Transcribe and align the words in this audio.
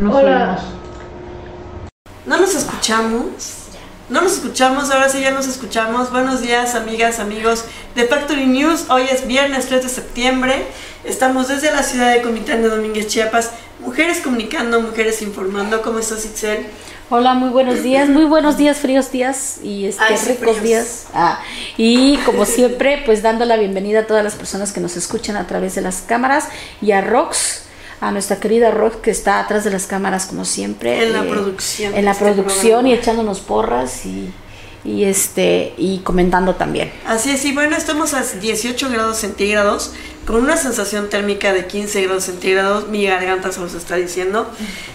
Nos 0.00 0.12
Hola. 0.12 0.58
¿No 2.26 2.36
nos 2.40 2.52
escuchamos? 2.56 3.28
No 4.08 4.22
nos 4.22 4.32
escuchamos, 4.32 4.90
ahora 4.90 5.08
sí 5.08 5.20
ya 5.20 5.30
nos 5.30 5.46
escuchamos. 5.46 6.10
Buenos 6.10 6.42
días, 6.42 6.74
amigas, 6.74 7.20
amigos 7.20 7.64
de 7.94 8.04
Factory 8.04 8.46
News. 8.46 8.86
Hoy 8.90 9.04
es 9.08 9.24
viernes 9.28 9.66
3 9.66 9.84
de 9.84 9.88
septiembre. 9.88 10.66
Estamos 11.04 11.46
desde 11.46 11.70
la 11.70 11.84
ciudad 11.84 12.12
de 12.12 12.22
Comitán 12.22 12.60
de 12.62 12.70
Domínguez, 12.70 13.06
Chiapas. 13.06 13.52
Mujeres 13.78 14.20
comunicando, 14.20 14.80
mujeres 14.80 15.22
informando. 15.22 15.80
¿Cómo 15.82 16.00
estás, 16.00 16.24
Itzel? 16.24 16.66
Hola, 17.08 17.34
muy 17.34 17.50
buenos 17.50 17.84
días, 17.84 18.08
muy 18.08 18.24
buenos 18.24 18.56
días, 18.56 18.78
fríos 18.78 19.12
días 19.12 19.58
y 19.62 19.86
este, 19.86 20.02
Ay, 20.02 20.16
ricos 20.16 20.38
fríos. 20.38 20.62
días. 20.62 21.06
Ah, 21.14 21.38
y 21.76 22.16
como 22.24 22.46
siempre, 22.46 23.02
pues 23.06 23.22
dando 23.22 23.44
la 23.44 23.56
bienvenida 23.56 24.00
a 24.00 24.06
todas 24.08 24.24
las 24.24 24.34
personas 24.34 24.72
que 24.72 24.80
nos 24.80 24.96
escuchan 24.96 25.36
a 25.36 25.46
través 25.46 25.76
de 25.76 25.82
las 25.82 26.00
cámaras 26.00 26.48
y 26.82 26.90
a 26.90 27.00
Rox, 27.00 27.63
a 28.00 28.10
nuestra 28.10 28.36
querida 28.40 28.70
Rox 28.70 28.96
que 28.96 29.10
está 29.10 29.40
atrás 29.40 29.64
de 29.64 29.70
las 29.70 29.86
cámaras 29.86 30.26
como 30.26 30.44
siempre. 30.44 30.98
eh, 30.98 31.06
En 31.06 31.12
la 31.12 31.22
producción 31.22 31.94
En 31.94 32.04
la 32.04 32.12
este 32.12 32.24
producción 32.24 32.68
programa. 32.70 32.88
y 32.88 32.92
echándonos 32.92 33.40
porras 33.40 34.04
y, 34.06 34.30
y 34.84 35.04
este 35.04 35.72
y 35.78 35.98
comentando 36.00 36.54
también. 36.54 36.92
Así 37.06 37.30
es, 37.30 37.44
y 37.44 37.52
bueno, 37.52 37.76
estamos 37.76 38.12
a 38.14 38.22
18 38.22 38.90
grados 38.90 39.18
centígrados 39.18 39.92
con 40.26 40.36
una 40.36 40.56
sensación 40.56 41.10
térmica 41.10 41.52
de 41.52 41.66
15 41.66 42.02
grados 42.02 42.24
centígrados. 42.24 42.88
Mi 42.88 43.06
garganta 43.06 43.52
se 43.52 43.60
los 43.60 43.74
está 43.74 43.96
diciendo. 43.96 44.50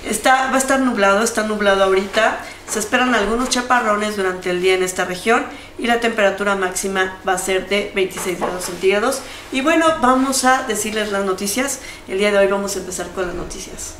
Está, 0.07 0.49
va 0.49 0.55
a 0.55 0.57
estar 0.57 0.79
nublado, 0.79 1.23
está 1.23 1.43
nublado 1.43 1.83
ahorita. 1.83 2.39
Se 2.67 2.79
esperan 2.79 3.15
algunos 3.15 3.49
chaparrones 3.49 4.15
durante 4.15 4.49
el 4.49 4.61
día 4.61 4.75
en 4.75 4.83
esta 4.83 5.05
región 5.05 5.45
y 5.77 5.87
la 5.87 5.99
temperatura 5.99 6.55
máxima 6.55 7.17
va 7.27 7.33
a 7.33 7.37
ser 7.37 7.67
de 7.69 7.91
26 7.95 8.39
grados 8.39 8.65
centígrados. 8.65 9.21
Y 9.51 9.61
bueno, 9.61 9.87
vamos 10.01 10.45
a 10.45 10.63
decirles 10.63 11.11
las 11.11 11.25
noticias. 11.25 11.79
El 12.07 12.19
día 12.19 12.31
de 12.31 12.37
hoy 12.37 12.47
vamos 12.47 12.75
a 12.75 12.79
empezar 12.79 13.07
con 13.09 13.27
las 13.27 13.35
noticias. 13.35 13.95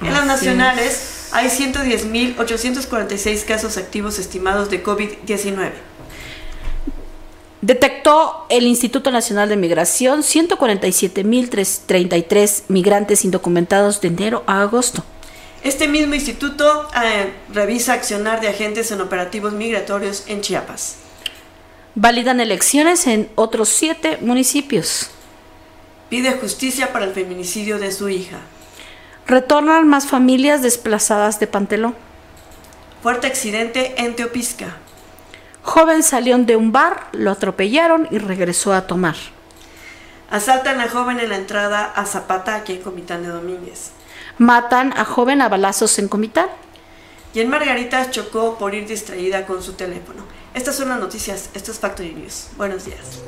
En 0.00 0.12
las 0.12 0.26
nacionales 0.26 1.28
hay 1.32 1.48
110.846 1.48 3.44
casos 3.44 3.76
activos 3.76 4.18
estimados 4.18 4.70
de 4.70 4.82
COVID-19. 4.82 5.72
Detectó 7.64 8.46
el 8.50 8.66
Instituto 8.66 9.10
Nacional 9.10 9.48
de 9.48 9.56
Migración 9.56 10.20
147.033 10.20 12.64
migrantes 12.68 13.24
indocumentados 13.24 14.02
de 14.02 14.08
enero 14.08 14.44
a 14.46 14.60
agosto. 14.60 15.02
Este 15.62 15.88
mismo 15.88 16.14
instituto 16.14 16.86
eh, 17.02 17.32
revisa 17.54 17.94
accionar 17.94 18.42
de 18.42 18.48
agentes 18.48 18.90
en 18.90 19.00
operativos 19.00 19.54
migratorios 19.54 20.24
en 20.26 20.42
Chiapas. 20.42 20.96
Validan 21.94 22.40
elecciones 22.40 23.06
en 23.06 23.30
otros 23.34 23.70
siete 23.70 24.18
municipios. 24.20 25.08
Pide 26.10 26.32
justicia 26.32 26.92
para 26.92 27.06
el 27.06 27.14
feminicidio 27.14 27.78
de 27.78 27.92
su 27.92 28.10
hija. 28.10 28.40
Retornan 29.26 29.88
más 29.88 30.06
familias 30.06 30.60
desplazadas 30.60 31.40
de 31.40 31.46
Pantelón. 31.46 31.94
Fuerte 33.02 33.26
accidente 33.26 33.94
en 33.96 34.16
Teopisca. 34.16 34.83
Joven 35.64 36.02
salió 36.02 36.36
de 36.38 36.56
un 36.56 36.72
bar, 36.72 37.08
lo 37.12 37.30
atropellaron 37.30 38.06
y 38.10 38.18
regresó 38.18 38.74
a 38.74 38.86
tomar. 38.86 39.16
Asaltan 40.30 40.80
a 40.80 40.88
joven 40.88 41.18
en 41.20 41.30
la 41.30 41.36
entrada 41.36 41.84
a 41.96 42.04
Zapata 42.04 42.54
aquí 42.54 42.74
en 42.74 42.82
Comitán 42.82 43.22
de 43.22 43.30
Domínguez. 43.30 43.90
Matan 44.36 44.92
a 44.96 45.04
joven 45.04 45.40
a 45.40 45.48
balazos 45.48 45.98
en 45.98 46.08
Comitán. 46.08 46.48
Y 47.32 47.40
en 47.40 47.48
Margaritas 47.48 48.10
chocó 48.10 48.58
por 48.58 48.74
ir 48.74 48.86
distraída 48.86 49.46
con 49.46 49.62
su 49.62 49.72
teléfono. 49.72 50.24
Estas 50.52 50.76
son 50.76 50.90
las 50.90 51.00
noticias. 51.00 51.50
Esto 51.54 51.72
es 51.72 51.78
Factory 51.78 52.14
News. 52.14 52.48
Buenos 52.56 52.84
días. 52.84 53.22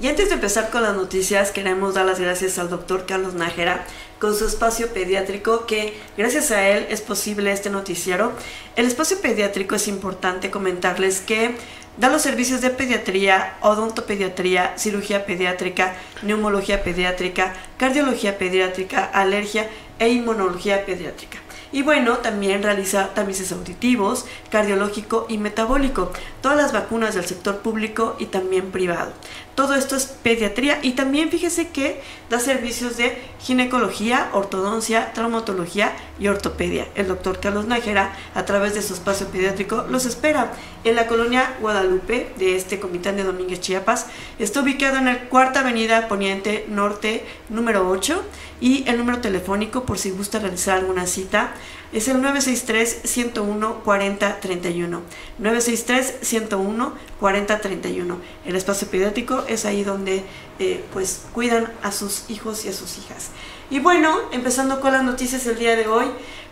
Y 0.00 0.06
antes 0.06 0.28
de 0.28 0.36
empezar 0.36 0.70
con 0.70 0.82
las 0.82 0.94
noticias, 0.94 1.50
queremos 1.50 1.94
dar 1.94 2.06
las 2.06 2.20
gracias 2.20 2.60
al 2.60 2.70
doctor 2.70 3.04
Carlos 3.04 3.34
Nájera 3.34 3.84
con 4.20 4.32
su 4.32 4.46
espacio 4.46 4.92
pediátrico, 4.92 5.66
que 5.66 5.92
gracias 6.16 6.52
a 6.52 6.68
él 6.68 6.86
es 6.88 7.00
posible 7.00 7.50
este 7.50 7.68
noticiero. 7.68 8.30
El 8.76 8.86
espacio 8.86 9.20
pediátrico 9.20 9.74
es 9.74 9.88
importante 9.88 10.52
comentarles 10.52 11.20
que 11.20 11.56
da 11.96 12.10
los 12.10 12.22
servicios 12.22 12.60
de 12.60 12.70
pediatría, 12.70 13.56
odontopediatría, 13.60 14.78
cirugía 14.78 15.26
pediátrica, 15.26 15.96
neumología 16.22 16.84
pediátrica, 16.84 17.54
cardiología 17.76 18.38
pediátrica, 18.38 19.04
alergia 19.04 19.68
e 19.98 20.10
inmunología 20.10 20.86
pediátrica. 20.86 21.38
Y 21.70 21.82
bueno, 21.82 22.18
también 22.18 22.62
realiza 22.62 23.12
tamices 23.14 23.52
auditivos, 23.52 24.24
cardiológico 24.50 25.26
y 25.28 25.36
metabólico, 25.36 26.12
todas 26.40 26.56
las 26.56 26.72
vacunas 26.72 27.14
del 27.14 27.26
sector 27.26 27.58
público 27.58 28.16
y 28.18 28.26
también 28.26 28.70
privado. 28.70 29.12
Todo 29.58 29.74
esto 29.74 29.96
es 29.96 30.06
pediatría 30.06 30.78
y 30.84 30.92
también 30.92 31.30
fíjese 31.30 31.70
que 31.70 32.00
da 32.30 32.38
servicios 32.38 32.96
de 32.96 33.20
ginecología, 33.40 34.28
ortodoncia, 34.32 35.12
traumatología 35.14 35.96
y 36.18 36.28
ortopedia. 36.28 36.88
El 36.94 37.08
doctor 37.08 37.40
Carlos 37.40 37.66
Nájera, 37.66 38.14
a 38.34 38.44
través 38.44 38.74
de 38.74 38.82
su 38.82 38.94
espacio 38.94 39.28
pediátrico, 39.28 39.86
los 39.88 40.06
espera 40.06 40.52
en 40.84 40.96
la 40.96 41.06
colonia 41.06 41.56
Guadalupe 41.60 42.32
de 42.38 42.56
este 42.56 42.80
Comitán 42.80 43.16
de 43.16 43.24
Domínguez 43.24 43.60
Chiapas. 43.60 44.06
Está 44.38 44.60
ubicado 44.60 44.98
en 44.98 45.06
la 45.06 45.28
Cuarta 45.28 45.60
Avenida 45.60 46.08
Poniente 46.08 46.66
Norte 46.68 47.24
número 47.48 47.88
8 47.88 48.22
y 48.60 48.88
el 48.88 48.98
número 48.98 49.20
telefónico 49.20 49.84
por 49.84 49.98
si 49.98 50.10
gusta 50.10 50.38
realizar 50.38 50.78
alguna 50.78 51.06
cita 51.06 51.54
es 51.92 52.08
el 52.08 52.16
963-101-4031. 52.18 55.00
963-101-4031. 55.40 58.16
El 58.44 58.56
espacio 58.56 58.88
pediátrico 58.88 59.44
es 59.48 59.64
ahí 59.64 59.84
donde 59.84 60.24
eh, 60.58 60.84
pues 60.92 61.22
cuidan 61.32 61.72
a 61.82 61.92
sus 61.92 62.28
hijos 62.28 62.66
y 62.66 62.68
a 62.68 62.72
sus 62.72 62.98
hijas. 62.98 63.30
Y 63.70 63.80
bueno, 63.80 64.16
empezando 64.32 64.80
con 64.80 64.92
las 64.92 65.02
noticias 65.02 65.44
del 65.44 65.58
día 65.58 65.76
de 65.76 65.86
hoy, 65.86 66.06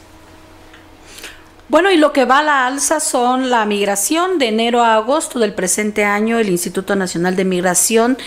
Bueno, 1.68 1.92
y 1.92 1.96
lo 1.96 2.12
que 2.12 2.24
va 2.24 2.40
a 2.40 2.42
la 2.42 2.66
alza 2.66 2.98
son 2.98 3.50
la 3.50 3.64
migración 3.66 4.40
de 4.40 4.48
enero 4.48 4.82
a 4.82 4.96
agosto 4.96 5.38
del 5.38 5.54
presente 5.54 6.02
año. 6.04 6.40
El 6.40 6.48
Instituto 6.48 6.96
Nacional 6.96 7.36
de 7.36 7.44
Migración 7.44 8.18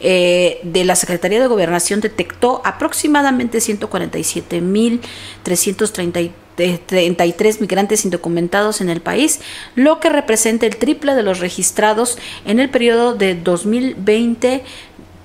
eh, 0.00 0.60
de 0.62 0.84
la 0.84 0.94
Secretaría 0.94 1.40
de 1.40 1.48
Gobernación 1.48 2.00
detectó 2.00 2.62
aproximadamente 2.64 3.58
147.333 3.58 6.43
33 6.56 7.60
migrantes 7.60 8.04
indocumentados 8.04 8.80
en 8.80 8.88
el 8.88 9.00
país, 9.00 9.40
lo 9.74 10.00
que 10.00 10.08
representa 10.08 10.66
el 10.66 10.76
triple 10.76 11.14
de 11.14 11.22
los 11.22 11.40
registrados 11.40 12.18
en 12.44 12.60
el 12.60 12.70
periodo 12.70 13.14
de 13.14 13.34
2020 13.34 14.62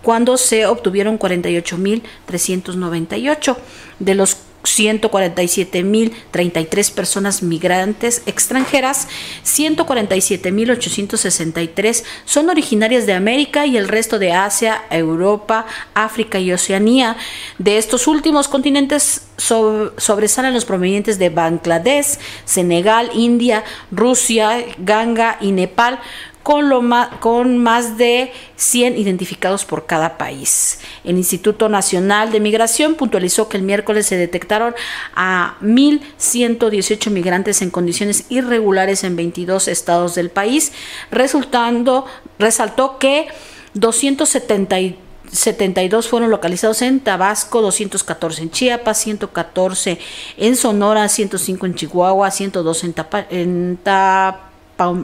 cuando 0.02 0.38
se 0.38 0.66
obtuvieron 0.66 1.20
48.398 1.20 3.58
de 4.00 4.16
los 4.16 4.38
147.033 4.64 6.94
personas 6.94 7.44
migrantes 7.44 8.24
extranjeras, 8.26 9.08
147.863 9.46 12.04
son 12.26 12.50
originarias 12.50 13.06
de 13.06 13.14
América 13.14 13.66
y 13.66 13.78
el 13.78 13.88
resto 13.88 14.20
de 14.20 14.34
Asia, 14.34 14.84
Europa, 14.90 15.66
África 15.94 16.40
y 16.40 16.52
Oceanía. 16.52 17.16
De 17.58 17.78
estos 17.78 18.06
últimos 18.08 18.50
continentes 18.50 19.28
sobresalen 19.38 20.54
los 20.54 20.66
provenientes 20.66 21.18
de 21.18 21.30
Bangladesh, 21.30 22.18
Senegal, 22.44 23.12
India, 23.14 23.64
Rusia, 23.92 24.66
Ganga 24.78 25.38
y 25.40 25.54
Nepal, 25.54 26.02
con, 26.44 26.70
lo 26.70 26.82
con 27.20 27.58
más 27.58 27.98
de 27.98 28.32
100 28.56 28.98
identificados 28.98 29.66
por 29.66 29.86
cada 29.86 30.18
país. 30.18 30.80
El 31.04 31.18
Instituto 31.18 31.70
Nacional 31.70 32.32
de 32.32 32.40
Migración 32.40 32.96
puntualizó 32.96 33.50
que 33.50 33.58
el 33.58 33.64
miércoles 33.64 34.06
se 34.06 34.18
detectaron 34.18 34.74
a 35.16 35.56
1.118 35.62 37.10
migrantes 37.12 37.62
en 37.62 37.70
condiciones 37.70 38.26
irregulares 38.30 39.04
en 39.04 39.16
22 39.16 39.68
estados 39.68 40.16
del 40.16 40.30
país, 40.30 40.72
resultando, 41.12 42.06
resaltó 42.38 43.00
que 43.00 43.28
272 43.74 46.08
fueron 46.08 46.32
localizados 46.32 46.82
en 46.82 47.02
Tabasco, 47.02 47.62
214 47.62 48.44
en 48.44 48.52
Chiapas, 48.52 48.98
114 49.00 50.00
en 50.38 50.56
Sonora, 50.56 51.08
105 51.08 51.66
en 51.66 51.76
Chihuahua, 51.76 52.32
102 52.32 52.84
en, 52.84 52.94
Tapa, 52.94 53.26
en 53.30 53.78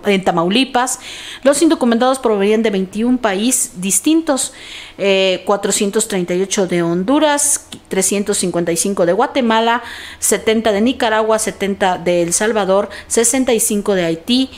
en 0.05 0.24
Tamaulipas. 0.24 1.00
Los 1.44 1.62
indocumentados 1.62 2.20
provenían 2.20 2.63
de 2.63 2.70
21 2.70 3.17
países 3.20 3.82
distintos, 3.82 4.53
438 4.98 6.63
eh, 6.63 6.67
de 6.67 6.84
Honduras, 6.84 7.67
355 7.89 9.05
de 9.05 9.13
Guatemala, 9.13 9.84
70 10.20 10.72
de 10.72 10.82
Nicaragua, 10.82 11.39
70 11.39 11.98
de 12.00 12.24
El 12.24 12.34
Salvador, 12.34 12.89
65 13.08 13.96
de 13.96 14.05
Haití. 14.05 14.50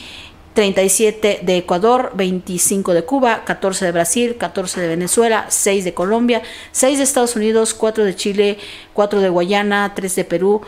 37 0.58 1.40
de 1.44 1.56
Ecuador, 1.58 2.10
25 2.16 2.92
de 2.92 3.04
Cuba, 3.04 3.44
14 3.44 3.84
de 3.84 3.92
Brasil, 3.92 4.36
14 4.36 4.80
de 4.80 4.88
Venezuela, 4.88 5.46
6 5.48 5.84
de 5.84 5.94
Colombia, 5.94 6.42
6 6.72 6.98
de 6.98 7.04
Estados 7.04 7.36
Unidos, 7.36 7.74
4 7.74 8.04
de 8.04 8.16
Chile, 8.16 8.58
4 8.92 9.20
de 9.20 9.28
Guayana, 9.28 9.92
3 9.94 10.16
de 10.16 10.24
Perú, 10.24 10.62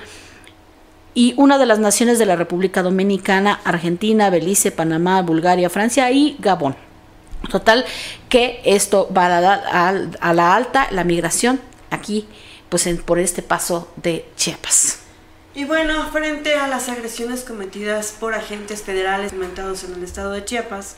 y 1.15 1.35
una 1.37 1.59
de 1.59 1.67
las 1.67 1.79
naciones 1.79 2.19
de 2.19 2.27
la 2.27 2.37
República 2.37 2.83
Dominicana, 2.83 3.61
Argentina, 3.65 4.31
Belice, 4.31 4.71
Panamá, 4.71 5.23
Bulgaria, 5.23 5.71
Francia 5.71 6.11
y 6.11 6.37
Gabón. 6.39 6.77
Total 7.51 7.85
que 8.29 8.61
esto 8.65 9.09
va 9.17 9.27
a 9.27 9.41
la, 9.41 9.55
a, 10.21 10.33
la 10.35 10.55
alta 10.55 10.89
la 10.91 11.05
migración 11.05 11.61
aquí 11.91 12.29
pues 12.69 12.89
por 13.05 13.19
este 13.19 13.43
paso 13.43 13.91
de 13.97 14.27
Chiapas. 14.37 15.01
Y 15.55 15.65
bueno, 15.65 16.09
frente 16.13 16.55
a 16.55 16.69
las 16.69 16.89
agresiones 16.89 17.43
cometidas 17.43 18.15
por 18.19 18.35
agentes 18.35 18.83
federales 18.83 19.33
inventados 19.33 19.83
en 19.83 19.95
el 19.95 20.05
estado 20.05 20.31
de 20.31 20.45
Chiapas, 20.45 20.97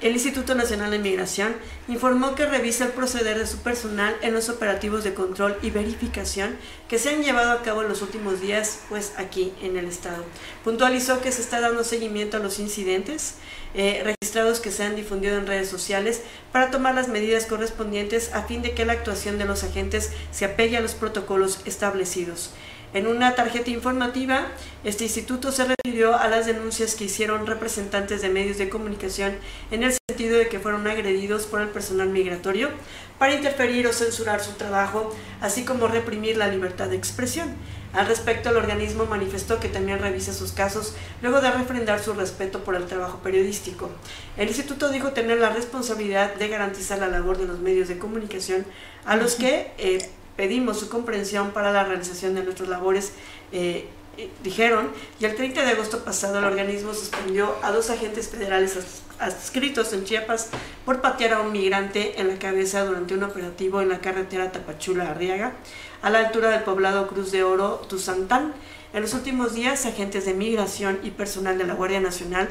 el 0.00 0.12
Instituto 0.12 0.54
Nacional 0.54 0.92
de 0.92 1.00
Migración 1.00 1.56
informó 1.88 2.36
que 2.36 2.46
revisa 2.46 2.84
el 2.84 2.92
proceder 2.92 3.36
de 3.36 3.46
su 3.46 3.58
personal 3.58 4.16
en 4.22 4.32
los 4.32 4.48
operativos 4.48 5.02
de 5.02 5.12
control 5.12 5.58
y 5.60 5.70
verificación 5.70 6.56
que 6.88 7.00
se 7.00 7.10
han 7.10 7.22
llevado 7.22 7.50
a 7.50 7.62
cabo 7.62 7.82
en 7.82 7.88
los 7.88 8.00
últimos 8.00 8.40
días, 8.40 8.80
pues 8.88 9.14
aquí 9.16 9.52
en 9.60 9.76
el 9.76 9.86
estado. 9.86 10.24
Puntualizó 10.62 11.20
que 11.20 11.32
se 11.32 11.40
está 11.40 11.60
dando 11.60 11.82
seguimiento 11.82 12.36
a 12.36 12.40
los 12.40 12.60
incidentes 12.60 13.34
eh, 13.74 14.02
registrados 14.04 14.60
que 14.60 14.70
se 14.70 14.84
han 14.84 14.94
difundido 14.94 15.36
en 15.36 15.46
redes 15.46 15.68
sociales 15.68 16.22
para 16.52 16.70
tomar 16.70 16.94
las 16.94 17.08
medidas 17.08 17.46
correspondientes 17.46 18.32
a 18.32 18.44
fin 18.44 18.62
de 18.62 18.72
que 18.72 18.84
la 18.84 18.92
actuación 18.92 19.36
de 19.36 19.46
los 19.46 19.64
agentes 19.64 20.10
se 20.30 20.44
apegue 20.44 20.76
a 20.76 20.80
los 20.80 20.94
protocolos 20.94 21.60
establecidos. 21.64 22.50
En 22.94 23.06
una 23.06 23.34
tarjeta 23.34 23.70
informativa, 23.70 24.46
este 24.82 25.04
instituto 25.04 25.52
se 25.52 25.66
refirió 25.66 26.16
a 26.16 26.28
las 26.28 26.46
denuncias 26.46 26.94
que 26.94 27.04
hicieron 27.04 27.46
representantes 27.46 28.22
de 28.22 28.30
medios 28.30 28.56
de 28.56 28.70
comunicación 28.70 29.36
en 29.70 29.82
el 29.82 29.94
sentido 30.08 30.38
de 30.38 30.48
que 30.48 30.58
fueron 30.58 30.86
agredidos 30.86 31.44
por 31.44 31.60
el 31.60 31.68
personal 31.68 32.08
migratorio 32.08 32.70
para 33.18 33.34
interferir 33.34 33.86
o 33.86 33.92
censurar 33.92 34.40
su 34.40 34.52
trabajo, 34.52 35.14
así 35.40 35.64
como 35.64 35.86
reprimir 35.86 36.38
la 36.38 36.48
libertad 36.48 36.88
de 36.88 36.96
expresión. 36.96 37.54
Al 37.92 38.06
respecto, 38.06 38.50
el 38.50 38.56
organismo 38.56 39.06
manifestó 39.06 39.60
que 39.60 39.68
también 39.68 39.98
revisa 39.98 40.32
sus 40.32 40.52
casos 40.52 40.94
luego 41.22 41.40
de 41.40 41.50
refrendar 41.50 42.00
su 42.00 42.14
respeto 42.14 42.64
por 42.64 42.74
el 42.74 42.86
trabajo 42.86 43.18
periodístico. 43.18 43.90
El 44.36 44.48
instituto 44.48 44.90
dijo 44.90 45.12
tener 45.12 45.38
la 45.38 45.50
responsabilidad 45.50 46.34
de 46.34 46.48
garantizar 46.48 46.98
la 46.98 47.08
labor 47.08 47.38
de 47.38 47.46
los 47.46 47.60
medios 47.60 47.88
de 47.88 47.98
comunicación 47.98 48.64
a 49.04 49.16
los 49.16 49.34
que 49.34 49.72
eh, 49.78 49.98
pedimos 50.38 50.78
su 50.78 50.88
comprensión 50.88 51.50
para 51.50 51.72
la 51.72 51.82
realización 51.82 52.36
de 52.36 52.44
nuestras 52.44 52.68
labores, 52.68 53.10
eh, 53.50 53.88
eh, 54.16 54.30
dijeron, 54.44 54.88
y 55.18 55.24
el 55.24 55.34
30 55.34 55.64
de 55.64 55.72
agosto 55.72 56.04
pasado 56.04 56.38
el 56.38 56.44
organismo 56.44 56.94
suspendió 56.94 57.56
a 57.60 57.72
dos 57.72 57.90
agentes 57.90 58.28
federales 58.28 59.02
adscritos 59.18 59.92
en 59.92 60.04
Chiapas 60.04 60.50
por 60.84 61.00
patear 61.00 61.32
a 61.32 61.40
un 61.40 61.50
migrante 61.50 62.20
en 62.20 62.28
la 62.28 62.38
cabeza 62.38 62.84
durante 62.84 63.14
un 63.14 63.24
operativo 63.24 63.80
en 63.80 63.88
la 63.88 63.98
carretera 63.98 64.52
Tapachula-Arriaga, 64.52 65.54
a 66.02 66.10
la 66.10 66.20
altura 66.20 66.50
del 66.50 66.62
poblado 66.62 67.08
Cruz 67.08 67.32
de 67.32 67.42
Oro, 67.42 67.84
Tuzantán. 67.88 68.54
En 68.92 69.02
los 69.02 69.14
últimos 69.14 69.54
días, 69.54 69.86
agentes 69.86 70.24
de 70.24 70.34
migración 70.34 71.00
y 71.02 71.10
personal 71.10 71.58
de 71.58 71.64
la 71.64 71.74
Guardia 71.74 71.98
Nacional 71.98 72.48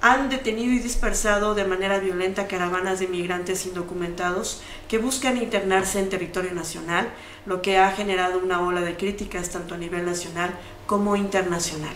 han 0.00 0.30
detenido 0.30 0.72
y 0.72 0.78
dispersado 0.78 1.54
de 1.54 1.64
manera 1.64 1.98
violenta 1.98 2.46
caravanas 2.46 3.00
de 3.00 3.08
migrantes 3.08 3.66
indocumentados 3.66 4.62
que 4.88 4.98
buscan 4.98 5.36
internarse 5.36 5.98
en 5.98 6.08
territorio 6.08 6.52
nacional, 6.52 7.08
lo 7.44 7.60
que 7.60 7.78
ha 7.78 7.90
generado 7.92 8.38
una 8.38 8.60
ola 8.60 8.80
de 8.80 8.96
críticas 8.96 9.50
tanto 9.50 9.74
a 9.74 9.78
nivel 9.78 10.06
nacional 10.06 10.50
como 10.86 11.16
internacional. 11.16 11.94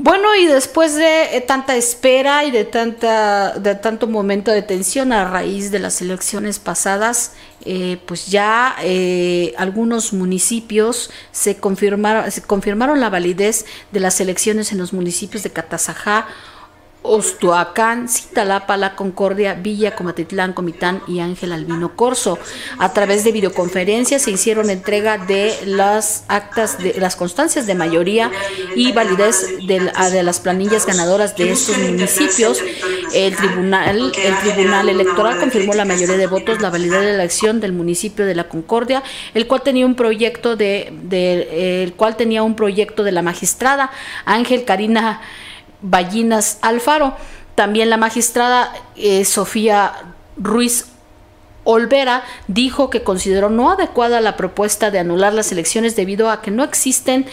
Bueno, 0.00 0.32
y 0.36 0.46
después 0.46 0.94
de 0.94 1.36
eh, 1.36 1.40
tanta 1.40 1.74
espera 1.74 2.44
y 2.44 2.52
de, 2.52 2.64
tanta, 2.64 3.58
de 3.58 3.74
tanto 3.74 4.06
momento 4.06 4.52
de 4.52 4.62
tensión 4.62 5.12
a 5.12 5.28
raíz 5.28 5.72
de 5.72 5.80
las 5.80 6.00
elecciones 6.00 6.60
pasadas, 6.60 7.32
eh, 7.64 7.98
pues 8.06 8.28
ya 8.28 8.76
eh, 8.80 9.54
algunos 9.58 10.12
municipios 10.12 11.10
se 11.32 11.56
confirmaron, 11.56 12.30
se 12.30 12.42
confirmaron 12.42 13.00
la 13.00 13.10
validez 13.10 13.66
de 13.90 13.98
las 13.98 14.20
elecciones 14.20 14.70
en 14.70 14.78
los 14.78 14.92
municipios 14.92 15.42
de 15.42 15.50
Catazajá, 15.50 16.28
Ostuacán, 17.02 18.08
Citalapa, 18.08 18.76
La 18.76 18.94
Concordia, 18.96 19.54
Villa, 19.54 19.94
Comatitlán, 19.94 20.52
Comitán 20.52 21.00
y 21.06 21.20
Ángel 21.20 21.52
Albino 21.52 21.96
Corso. 21.96 22.38
A 22.78 22.92
través 22.92 23.24
de 23.24 23.32
videoconferencias 23.32 24.22
se 24.22 24.30
hicieron 24.30 24.68
entrega 24.68 25.16
de 25.18 25.54
las 25.64 26.24
actas, 26.28 26.78
de 26.78 26.94
las 26.98 27.16
constancias 27.16 27.66
de 27.66 27.74
mayoría 27.74 28.30
y 28.74 28.92
validez 28.92 29.66
de, 29.66 29.90
de 30.10 30.22
las 30.22 30.40
planillas 30.40 30.86
ganadoras 30.86 31.36
de 31.36 31.52
estos 31.52 31.78
municipios. 31.78 32.62
El 33.14 33.36
tribunal, 33.36 34.12
el 34.22 34.38
tribunal 34.40 34.88
electoral 34.88 35.38
confirmó 35.38 35.74
la 35.74 35.86
mayoría 35.86 36.16
de 36.16 36.26
votos, 36.26 36.60
la 36.60 36.68
validez 36.68 37.00
de 37.00 37.06
la 37.06 37.14
elección 37.14 37.60
del 37.60 37.72
municipio 37.72 38.26
de 38.26 38.34
La 38.34 38.48
Concordia, 38.48 39.02
el 39.32 39.46
cual 39.46 39.62
tenía 39.62 39.86
un 39.86 39.94
proyecto 39.94 40.56
de, 40.56 40.92
de 41.04 41.84
el 41.84 41.94
cual 41.94 42.16
tenía 42.16 42.42
un 42.42 42.54
proyecto 42.54 43.02
de 43.02 43.12
la 43.12 43.22
magistrada 43.22 43.90
Ángel 44.24 44.64
Karina 44.64 45.22
Ballinas 45.82 46.58
Alfaro. 46.62 47.14
También 47.54 47.90
la 47.90 47.96
magistrada 47.96 48.72
eh, 48.96 49.24
Sofía 49.24 49.92
Ruiz 50.36 50.86
Olvera 51.64 52.24
dijo 52.46 52.88
que 52.88 53.02
consideró 53.02 53.50
no 53.50 53.70
adecuada 53.70 54.20
la 54.20 54.36
propuesta 54.36 54.90
de 54.90 55.00
anular 55.00 55.34
las 55.34 55.52
elecciones 55.52 55.96
debido 55.96 56.30
a 56.30 56.40
que 56.40 56.50
no 56.50 56.64
existen 56.64 57.26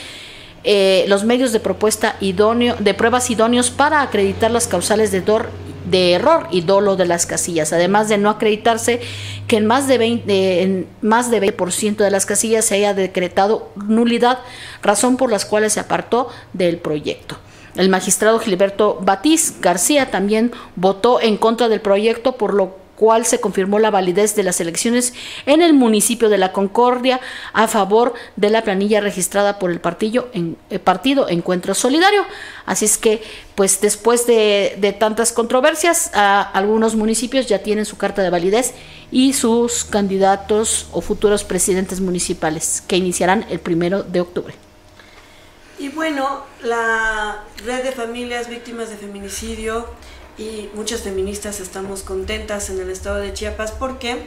eh, 0.65 1.05
los 1.07 1.23
medios 1.23 1.51
de 1.51 1.59
propuesta 1.59 2.15
idóneo, 2.19 2.75
de 2.79 2.93
pruebas 2.95 3.29
idóneos 3.29 3.69
para 3.69 4.01
acreditar 4.01 4.49
las 4.49 4.67
causales 4.67 5.11
de, 5.11 6.11
error 6.11 6.47
y 6.49 6.61
dolo 6.61 6.95
de 6.95 7.05
las 7.05 7.27
casillas, 7.27 7.71
además 7.71 8.09
de 8.09 8.17
no 8.17 8.31
acreditarse 8.31 8.99
que 9.47 9.57
en 9.57 9.67
más 9.67 9.87
de 9.87 9.99
20%, 9.99 10.23
en 10.27 10.87
más 11.01 11.29
de 11.29 11.39
20 11.39 12.03
de 12.03 12.09
las 12.09 12.25
casillas 12.25 12.65
se 12.65 12.75
haya 12.75 12.95
decretado 12.95 13.69
nulidad, 13.75 14.39
razón 14.81 15.17
por 15.17 15.31
las 15.31 15.45
cuales 15.45 15.73
se 15.73 15.79
apartó 15.79 16.29
del 16.51 16.79
proyecto. 16.79 17.37
El 17.75 17.89
magistrado 17.89 18.39
Gilberto 18.39 18.99
Batiz 19.01 19.59
García 19.59 20.09
también 20.09 20.51
votó 20.75 21.21
en 21.21 21.37
contra 21.37 21.67
del 21.67 21.81
proyecto, 21.81 22.37
por 22.37 22.53
lo 22.53 22.85
cual 22.95 23.25
se 23.25 23.39
confirmó 23.39 23.79
la 23.79 23.91
validez 23.91 24.35
de 24.35 24.43
las 24.43 24.59
elecciones 24.61 25.13
en 25.45 25.61
el 25.61 25.73
municipio 25.73 26.29
de 26.29 26.37
La 26.37 26.53
Concordia 26.53 27.19
a 27.53 27.67
favor 27.67 28.13
de 28.35 28.49
la 28.49 28.63
planilla 28.63 29.01
registrada 29.01 29.59
por 29.59 29.71
el 29.71 29.79
partido, 29.79 30.29
en, 30.33 30.57
eh, 30.69 30.79
partido 30.79 31.29
Encuentro 31.29 31.73
Solidario. 31.73 32.23
Así 32.65 32.85
es 32.85 32.97
que, 32.97 33.21
pues 33.55 33.81
después 33.81 34.25
de, 34.25 34.95
tantas 34.99 35.33
controversias, 35.33 36.11
algunos 36.13 36.95
municipios 36.95 37.47
ya 37.47 37.59
tienen 37.59 37.85
su 37.85 37.97
carta 37.97 38.21
de 38.21 38.29
validez 38.29 38.73
y 39.11 39.33
sus 39.33 39.83
candidatos 39.83 40.87
o 40.91 41.01
futuros 41.01 41.43
presidentes 41.43 42.01
municipales 42.01 42.83
que 42.87 42.97
iniciarán 42.97 43.45
el 43.49 43.59
primero 43.59 44.03
de 44.03 44.21
octubre. 44.21 44.64
Y 45.77 45.89
bueno, 45.89 46.45
la 46.63 47.43
red 47.65 47.83
de 47.83 47.91
familias 47.91 48.47
víctimas 48.47 48.89
de 48.89 48.95
feminicidio 48.95 49.85
y 50.37 50.69
muchas 50.73 51.01
feministas 51.01 51.59
estamos 51.59 52.01
contentas 52.01 52.69
en 52.69 52.79
el 52.79 52.89
estado 52.89 53.17
de 53.17 53.33
Chiapas 53.33 53.73
porque 53.73 54.25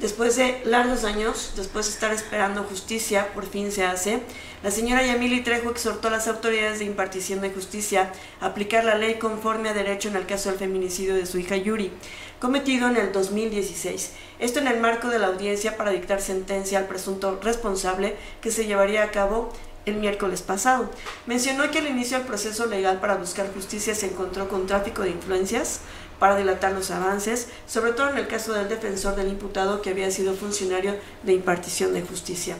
después 0.00 0.36
de 0.36 0.62
largos 0.64 1.04
años, 1.04 1.52
después 1.56 1.86
de 1.86 1.92
estar 1.92 2.10
esperando 2.14 2.64
justicia, 2.64 3.34
por 3.34 3.44
fin 3.44 3.70
se 3.70 3.84
hace. 3.84 4.22
La 4.62 4.70
señora 4.70 5.04
Yamili 5.04 5.42
Trejo 5.42 5.70
exhortó 5.70 6.08
a 6.08 6.12
las 6.12 6.26
autoridades 6.26 6.78
de 6.78 6.86
impartición 6.86 7.42
de 7.42 7.50
justicia 7.50 8.10
a 8.40 8.46
aplicar 8.46 8.84
la 8.84 8.94
ley 8.94 9.16
conforme 9.16 9.68
a 9.68 9.74
derecho 9.74 10.08
en 10.08 10.16
el 10.16 10.24
caso 10.24 10.48
del 10.48 10.58
feminicidio 10.58 11.14
de 11.14 11.26
su 11.26 11.38
hija 11.38 11.56
Yuri, 11.56 11.92
cometido 12.40 12.88
en 12.88 12.96
el 12.96 13.12
2016. 13.12 14.12
Esto 14.38 14.58
en 14.58 14.68
el 14.68 14.80
marco 14.80 15.08
de 15.08 15.18
la 15.18 15.26
audiencia 15.26 15.76
para 15.76 15.90
dictar 15.90 16.22
sentencia 16.22 16.78
al 16.78 16.86
presunto 16.86 17.38
responsable 17.42 18.16
que 18.40 18.50
se 18.50 18.64
llevaría 18.64 19.02
a 19.02 19.10
cabo 19.10 19.52
el 19.86 19.96
miércoles 19.96 20.42
pasado. 20.42 20.90
Mencionó 21.26 21.70
que 21.70 21.78
al 21.78 21.88
inicio 21.88 22.18
del 22.18 22.26
proceso 22.26 22.66
legal 22.66 23.00
para 23.00 23.16
buscar 23.16 23.52
justicia 23.52 23.94
se 23.94 24.06
encontró 24.06 24.48
con 24.48 24.66
tráfico 24.66 25.02
de 25.02 25.10
influencias 25.10 25.80
para 26.18 26.36
dilatar 26.36 26.72
los 26.72 26.90
avances, 26.90 27.48
sobre 27.66 27.92
todo 27.92 28.10
en 28.10 28.18
el 28.18 28.28
caso 28.28 28.52
del 28.52 28.68
defensor 28.68 29.16
del 29.16 29.28
imputado 29.28 29.82
que 29.82 29.90
había 29.90 30.10
sido 30.10 30.34
funcionario 30.34 30.94
de 31.24 31.32
impartición 31.32 31.94
de 31.94 32.02
justicia. 32.02 32.56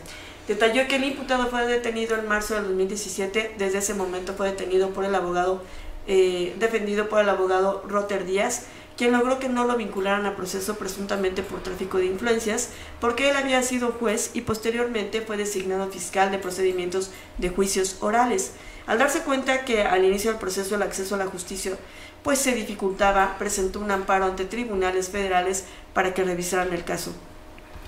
Detalló 0.49 0.89
que 0.89 0.97
el 0.97 1.05
imputado 1.05 1.47
fue 1.47 1.65
detenido 1.67 2.17
en 2.19 2.27
marzo 2.27 2.55
del 2.55 2.65
2017, 2.65 3.55
desde 3.59 3.79
ese 3.79 3.95
momento 3.95 4.35
fue 4.35 4.51
detenido 4.51 4.91
por 4.91 5.05
el 5.05 5.15
abogado, 5.15 5.63
eh, 6.09 6.57
defendido 6.59 7.09
por 7.09 7.21
el 7.21 7.29
abogado 7.29 7.85
Rotter 7.87 8.27
Díaz, 8.27 8.65
quien 8.97 9.13
logró 9.13 9.39
que 9.39 9.49
no 9.49 9.65
lo 9.65 9.77
vincularan 9.77 10.27
a 10.27 10.37
proceso 10.37 10.77
presuntamente 10.77 11.43
por 11.43 11.63
tráfico 11.63 11.99
de 11.99 12.07
influencias, 12.07 12.71
porque 13.01 13.31
él 13.31 13.37
había 13.37 13.63
sido 13.63 13.93
juez 13.93 14.31
y 14.35 14.43
posteriormente 14.43 15.23
fue 15.23 15.37
designado 15.37 15.89
fiscal 15.91 16.31
de 16.31 16.39
procedimientos 16.39 17.11
de 17.39 17.49
juicios 17.49 17.97
orales. 18.01 18.53
Al 18.87 18.99
darse 18.99 19.21
cuenta 19.21 19.65
que 19.65 19.83
al 19.83 20.05
inicio 20.05 20.31
del 20.31 20.41
proceso 20.41 20.75
el 20.75 20.83
acceso 20.83 21.15
a 21.15 21.19
la 21.19 21.27
justicia 21.27 21.77
pues 22.23 22.39
se 22.39 22.55
dificultaba, 22.55 23.37
presentó 23.39 23.81
un 23.81 23.91
amparo 23.91 24.27
ante 24.27 24.45
tribunales 24.45 25.09
federales 25.09 25.65
para 25.93 26.15
que 26.15 26.25
revisaran 26.25 26.73
el 26.73 26.85
caso 26.85 27.13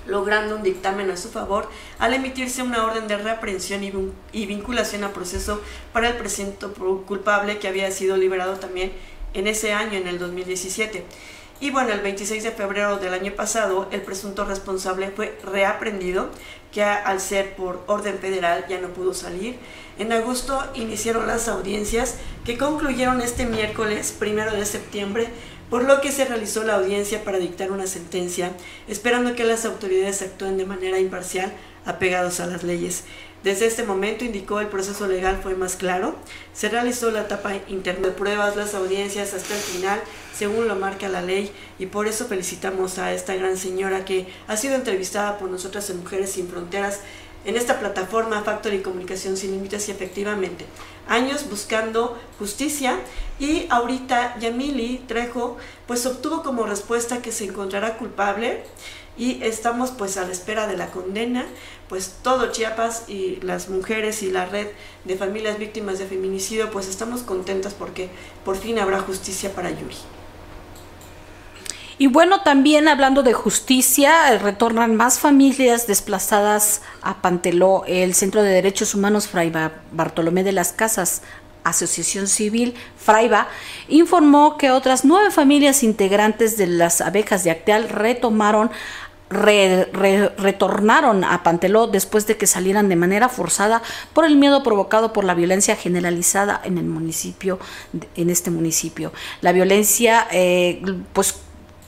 logrando 0.07 0.57
un 0.57 0.63
dictamen 0.63 1.11
a 1.11 1.17
su 1.17 1.31
favor 1.31 1.69
al 1.99 2.15
emitirse 2.15 2.63
una 2.63 2.85
orden 2.85 3.09
de 3.09 3.17
reaprehensión 3.17 4.13
y 4.33 4.47
vinculación 4.47 5.05
a 5.05 5.13
proceso 5.13 5.61
para 5.93 6.09
el 6.09 6.17
presunto 6.17 6.75
culpable 7.07 7.59
que 7.59 7.69
había 7.69 7.91
sido 7.91 8.17
liberado 8.17 8.55
también 8.57 8.93
en 9.35 9.47
ese 9.47 9.73
año, 9.73 9.99
en 9.99 10.07
el 10.07 10.19
2017. 10.19 11.05
Y 11.61 11.71
bueno, 11.71 11.93
el 11.93 12.01
26 12.01 12.43
de 12.43 12.51
febrero 12.51 12.99
del 12.99 13.15
año 13.15 13.33
pasado, 13.33 13.89
el 13.93 14.03
presunto 14.03 14.45
responsable 14.45 15.11
fue 15.15 15.39
reaprendido, 15.45 16.31
que 16.73 16.83
al 16.83 17.21
ser 17.21 17.55
por 17.55 17.85
orden 17.87 18.19
federal 18.19 18.65
ya 18.69 18.81
no 18.81 18.89
pudo 18.89 19.15
salir. 19.15 19.57
En 19.97 20.13
agosto 20.13 20.61
iniciaron 20.75 21.29
las 21.29 21.47
audiencias 21.47 22.17
que 22.45 22.59
concluyeron 22.59 23.21
este 23.21 23.47
miércoles, 23.47 24.15
primero 24.19 24.53
de 24.53 24.67
septiembre, 24.67 25.29
por 25.71 25.85
lo 25.85 26.01
que 26.01 26.11
se 26.11 26.25
realizó 26.25 26.65
la 26.65 26.75
audiencia 26.75 27.23
para 27.25 27.39
dictar 27.39 27.71
una 27.71 27.87
sentencia, 27.87 28.53
esperando 28.89 29.35
que 29.35 29.45
las 29.45 29.65
autoridades 29.65 30.23
actúen 30.23 30.59
de 30.59 30.67
manera 30.67 30.99
imparcial, 30.99 31.53
apegados 31.87 32.41
a 32.41 32.47
las 32.47 32.65
leyes. 32.65 33.05
Desde 33.45 33.67
este 33.67 33.85
momento, 33.85 34.25
indicó, 34.25 34.61
el 34.61 34.69
proceso 34.69 35.07
legal 35.07 35.39
fue 35.43 35.55
más 35.55 35.77
claro. 35.77 36.17
Se 36.55 36.71
realizó 36.71 37.11
la 37.11 37.21
etapa 37.21 37.53
interna 37.69 38.09
de 38.09 38.15
pruebas, 38.15 38.57
las 38.57 38.75
audiencias 38.75 39.35
hasta 39.35 39.55
el 39.55 39.61
final, 39.61 40.01
según 40.35 40.67
lo 40.67 40.77
marca 40.77 41.11
la 41.11 41.21
ley, 41.21 41.53
y 41.79 41.85
por 41.85 42.07
eso 42.07 42.25
felicitamos 42.25 42.99
a 42.99 43.13
esta 43.13 43.35
gran 43.35 43.59
señora 43.59 44.07
que 44.07 44.27
ha 44.49 44.57
sido 44.57 44.77
entrevistada 44.77 45.37
por 45.37 45.51
nosotras 45.51 45.91
en 45.91 45.99
Mujeres 45.99 46.33
Sin 46.33 46.49
Fronteras 46.49 47.01
en 47.45 47.59
esta 47.59 47.79
plataforma 47.79 48.41
Factory 48.41 48.81
Comunicación 48.81 49.37
Sin 49.37 49.51
Límites. 49.51 49.89
Y 49.89 49.93
efectivamente 49.93 50.65
años 51.09 51.49
buscando 51.51 52.19
justicia. 52.39 52.99
Y 53.39 53.67
ahorita 53.69 54.39
Yamili 54.39 55.03
Trejo 55.09 55.57
pues 55.87 56.07
obtuvo 56.07 56.43
como 56.43 56.67
respuesta 56.67 57.21
que 57.21 57.33
se 57.33 57.45
encontrará 57.45 57.97
culpable 57.97 58.63
y 59.17 59.43
estamos 59.43 59.91
pues 59.91 60.17
a 60.17 60.25
la 60.25 60.33
espera 60.33 60.67
de 60.67 60.77
la 60.77 60.89
condena, 60.89 61.45
pues 61.89 62.17
todo 62.23 62.51
Chiapas 62.51 63.05
y 63.09 63.37
las 63.43 63.69
mujeres 63.69 64.23
y 64.23 64.31
la 64.31 64.47
red 64.47 64.69
de 65.05 65.17
familias 65.17 65.59
víctimas 65.59 65.99
de 65.99 66.07
feminicidio 66.07 66.71
pues 66.71 66.89
estamos 66.89 67.23
contentas 67.23 67.75
porque 67.75 68.09
por 68.45 68.57
fin 68.57 68.79
habrá 68.79 69.01
justicia 69.01 69.53
para 69.53 69.71
Yuri. 69.71 69.97
Y 71.97 72.09
bueno, 72.09 72.41
también 72.41 72.89
hablando 72.89 73.23
de 73.23 73.33
justicia, 73.33 74.37
retornan 74.39 74.97
más 74.97 75.21
familias 75.21 75.87
desplazadas 75.87 76.83
a 77.03 77.23
Panteló. 77.23 77.85
El 77.87 78.15
Centro 78.15 78.43
de 78.43 78.51
Derechos 78.51 78.97
Humanos 78.97 79.29
Fray 79.29 79.53
Bartolomé 79.93 80.43
de 80.43 80.51
las 80.51 80.73
Casas, 80.73 81.23
Asociación 81.63 82.27
Civil 82.27 82.75
Fraiba, 82.97 83.49
informó 83.89 84.59
que 84.59 84.71
otras 84.71 85.05
nueve 85.05 85.31
familias 85.31 85.83
integrantes 85.83 86.57
de 86.57 86.67
las 86.67 87.01
abejas 87.01 87.45
de 87.45 87.53
Acteal 87.53 87.89
retomaron 87.89 88.71
retornaron 89.35 91.25
a 91.25 91.43
Panteló 91.43 91.87
después 91.87 92.27
de 92.27 92.37
que 92.37 92.47
salieran 92.47 92.89
de 92.89 92.97
manera 92.97 93.29
forzada 93.29 93.83
por 94.13 94.25
el 94.25 94.37
miedo 94.37 94.63
provocado 94.63 95.13
por 95.13 95.25
la 95.25 95.35
violencia 95.35 95.77
generalizada 95.77 96.61
en 96.65 96.79
el 96.79 96.85
municipio, 96.85 97.59
en 98.17 98.31
este 98.31 98.51
municipio. 98.51 99.13
La 99.41 99.53
violencia, 99.53 100.27
eh, 100.31 100.83
pues 101.13 101.37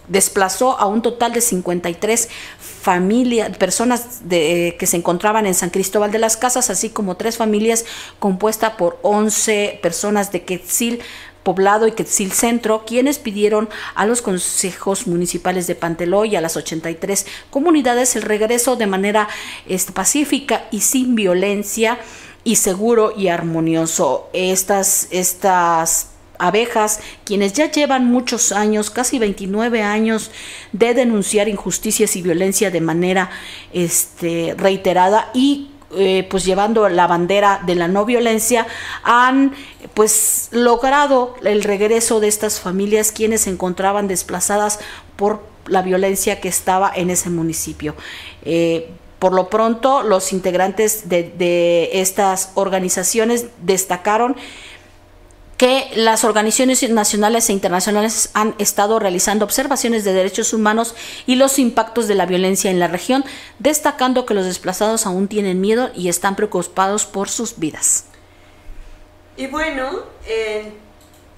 desplazó 0.08 0.78
a 0.78 0.86
un 0.86 1.02
total 1.02 1.32
de 1.32 1.40
53 1.40 2.28
familias, 2.58 3.56
personas 3.56 4.28
de, 4.28 4.76
que 4.78 4.86
se 4.86 4.96
encontraban 4.96 5.46
en 5.46 5.54
San 5.54 5.70
Cristóbal 5.70 6.12
de 6.12 6.18
las 6.18 6.36
Casas, 6.36 6.70
así 6.70 6.90
como 6.90 7.16
tres 7.16 7.36
familias 7.36 7.84
compuestas 8.18 8.74
por 8.74 8.98
11 9.02 9.80
personas 9.82 10.30
de 10.32 10.44
Quetzil 10.44 11.00
Poblado 11.46 11.86
y 11.86 11.92
Quetzil 11.92 12.32
Centro, 12.32 12.84
quienes 12.84 13.20
pidieron 13.20 13.68
a 13.94 14.04
los 14.04 14.20
consejos 14.20 15.06
municipales 15.06 15.68
de 15.68 15.76
Panteló 15.76 16.24
y 16.24 16.34
a 16.34 16.40
las 16.40 16.56
83 16.56 17.24
comunidades 17.50 18.16
el 18.16 18.22
regreso 18.22 18.74
de 18.74 18.88
manera 18.88 19.28
este, 19.64 19.92
pacífica 19.92 20.64
y 20.72 20.80
sin 20.80 21.14
violencia 21.14 22.00
y 22.42 22.56
seguro 22.56 23.12
y 23.16 23.28
armonioso. 23.28 24.28
Estas, 24.32 25.06
estas 25.12 26.08
abejas, 26.40 26.98
quienes 27.22 27.52
ya 27.52 27.70
llevan 27.70 28.06
muchos 28.06 28.50
años, 28.50 28.90
casi 28.90 29.20
29 29.20 29.84
años, 29.84 30.32
de 30.72 30.94
denunciar 30.94 31.48
injusticias 31.48 32.16
y 32.16 32.22
violencia 32.22 32.72
de 32.72 32.80
manera 32.80 33.30
este, 33.72 34.56
reiterada 34.58 35.30
y 35.32 35.70
eh, 35.94 36.26
pues 36.28 36.44
llevando 36.44 36.88
la 36.88 37.06
bandera 37.06 37.62
de 37.64 37.76
la 37.76 37.86
no 37.86 38.04
violencia, 38.04 38.66
han 39.04 39.54
pues 39.94 40.48
logrado 40.50 41.34
el 41.44 41.62
regreso 41.62 42.18
de 42.18 42.28
estas 42.28 42.60
familias 42.60 43.12
quienes 43.12 43.42
se 43.42 43.50
encontraban 43.50 44.08
desplazadas 44.08 44.80
por 45.14 45.42
la 45.66 45.82
violencia 45.82 46.40
que 46.40 46.48
estaba 46.48 46.90
en 46.94 47.10
ese 47.10 47.30
municipio. 47.30 47.94
Eh, 48.44 48.90
por 49.18 49.32
lo 49.32 49.48
pronto, 49.48 50.02
los 50.02 50.32
integrantes 50.32 51.08
de, 51.08 51.32
de 51.38 51.90
estas 52.00 52.50
organizaciones 52.54 53.46
destacaron 53.62 54.36
que 55.56 55.90
las 55.94 56.24
organizaciones 56.24 56.88
nacionales 56.90 57.48
e 57.48 57.52
internacionales 57.52 58.30
han 58.34 58.54
estado 58.58 58.98
realizando 58.98 59.44
observaciones 59.44 60.04
de 60.04 60.12
derechos 60.12 60.52
humanos 60.52 60.94
y 61.26 61.36
los 61.36 61.58
impactos 61.58 62.08
de 62.08 62.14
la 62.14 62.26
violencia 62.26 62.70
en 62.70 62.78
la 62.78 62.88
región, 62.88 63.24
destacando 63.58 64.26
que 64.26 64.34
los 64.34 64.44
desplazados 64.44 65.06
aún 65.06 65.28
tienen 65.28 65.60
miedo 65.60 65.90
y 65.94 66.08
están 66.08 66.36
preocupados 66.36 67.06
por 67.06 67.28
sus 67.28 67.58
vidas. 67.58 68.04
Y 69.36 69.46
bueno, 69.46 70.04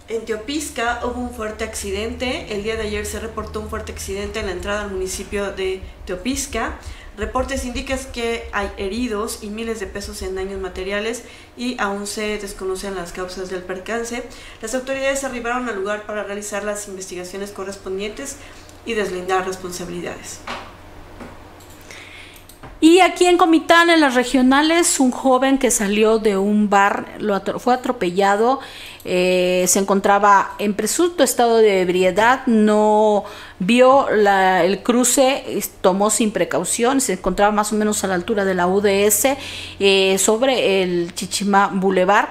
en 0.08 0.25
Teopisca 0.25 1.00
hubo 1.04 1.20
un 1.20 1.30
fuerte 1.30 1.64
accidente. 1.64 2.46
El 2.54 2.62
día 2.62 2.76
de 2.76 2.82
ayer 2.82 3.04
se 3.06 3.20
reportó 3.20 3.60
un 3.60 3.68
fuerte 3.68 3.93
accidente 3.93 4.40
en 4.40 4.47
la 4.47 4.52
entrada 4.52 4.82
al 4.82 4.90
municipio 4.90 5.52
de 5.52 5.82
Teopisca. 6.06 6.78
Reportes 7.19 7.65
indican 7.65 7.99
que 8.13 8.49
hay 8.52 8.71
heridos 8.76 9.43
y 9.43 9.50
miles 9.50 9.81
de 9.81 9.89
pesos 9.89 10.23
en 10.23 10.37
daños 10.37 10.61
materiales 10.61 11.25
y 11.57 11.76
aún 11.81 12.07
se 12.07 12.39
desconocen 12.39 12.95
las 12.95 13.13
causas 13.13 13.50
del 13.50 13.65
percance. 13.65 14.23
Las 14.63 14.73
autoridades 14.76 15.25
arribaron 15.25 15.69
al 15.69 15.75
lugar 15.75 16.07
para 16.07 16.23
realizar 16.23 16.63
las 16.63 16.87
investigaciones 16.87 17.50
correspondientes 17.50 18.37
y 18.87 18.95
deslindar 18.95 19.45
responsabilidades. 19.45 20.39
Y 22.80 23.00
aquí 23.00 23.26
en 23.26 23.38
Comitán, 23.38 23.91
en 23.91 24.00
las 24.00 24.14
regionales, 24.14 25.00
un 25.00 25.10
joven 25.10 25.58
que 25.58 25.73
salió 25.73 26.21
de 26.21 26.36
un 26.36 26.71
bar 26.71 27.17
lo 27.19 27.41
fue 27.58 27.75
atropellado, 27.75 28.60
eh, 29.04 29.64
se 29.67 29.80
encontraba 29.80 30.54
en 30.60 30.75
presunto 30.75 31.25
estado 31.25 31.56
de 31.56 31.80
ebriedad, 31.80 32.47
no 32.47 33.25
vio 33.58 34.08
el 34.08 34.82
cruce, 34.84 35.60
tomó 35.80 36.10
sin 36.10 36.30
precaución, 36.30 37.00
se 37.00 37.14
encontraba 37.14 37.50
más 37.50 37.73
o 37.73 37.76
menos 37.76 38.04
a 38.04 38.06
la 38.06 38.14
altura 38.14 38.45
de 38.45 38.54
la 38.54 38.69
UDS 38.69 39.36
eh, 39.80 40.17
sobre 40.19 40.82
el 40.82 41.12
Chichimá 41.14 41.73
Boulevard 41.75 42.28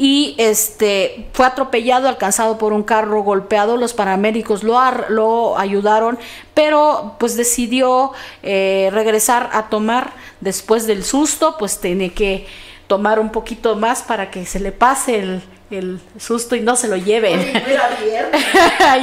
y 0.00 0.36
este 0.38 1.26
fue 1.32 1.44
atropellado, 1.44 2.08
alcanzado 2.08 2.56
por 2.56 2.72
un 2.72 2.84
carro 2.84 3.22
golpeado. 3.22 3.76
Los 3.76 3.94
paramédicos 3.94 4.62
lo, 4.62 4.78
lo 5.08 5.58
ayudaron, 5.58 6.18
pero 6.54 7.16
pues 7.18 7.36
decidió 7.36 8.12
eh, 8.44 8.90
regresar 8.92 9.50
a 9.52 9.68
tomar 9.68 10.12
después 10.40 10.86
del 10.86 11.04
susto, 11.04 11.56
pues 11.58 11.80
tiene 11.80 12.12
que 12.12 12.46
tomar 12.86 13.18
un 13.18 13.30
poquito 13.30 13.74
más 13.74 14.02
para 14.02 14.30
que 14.30 14.46
se 14.46 14.60
le 14.60 14.70
pase 14.70 15.18
el, 15.18 15.42
el 15.70 16.00
susto 16.16 16.54
y 16.54 16.60
no 16.60 16.76
se 16.76 16.86
lo 16.86 16.96
lleven. 16.96 17.40
Y 17.40 17.52
no 17.52 17.66
era 17.66 17.88
viernes. 18.02 18.44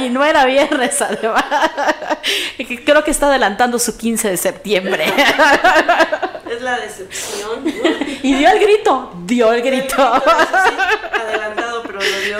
y 0.00 0.08
no 0.08 0.24
era 0.24 0.44
viernes, 0.46 1.02
además. 1.02 1.44
Creo 2.86 3.04
que 3.04 3.10
está 3.10 3.26
adelantando 3.26 3.78
su 3.78 3.98
15 3.98 4.30
de 4.30 4.36
septiembre. 4.38 5.04
es 6.50 6.62
la 6.62 6.80
decepción. 6.80 7.64
Y 8.26 8.34
dio 8.34 8.50
el 8.50 8.58
grito, 8.58 9.12
dio 9.24 9.52
el 9.52 9.62
grito. 9.62 9.94
adelantado, 11.12 11.84
pero 11.84 12.00
lo 12.00 12.20
dio. 12.20 12.38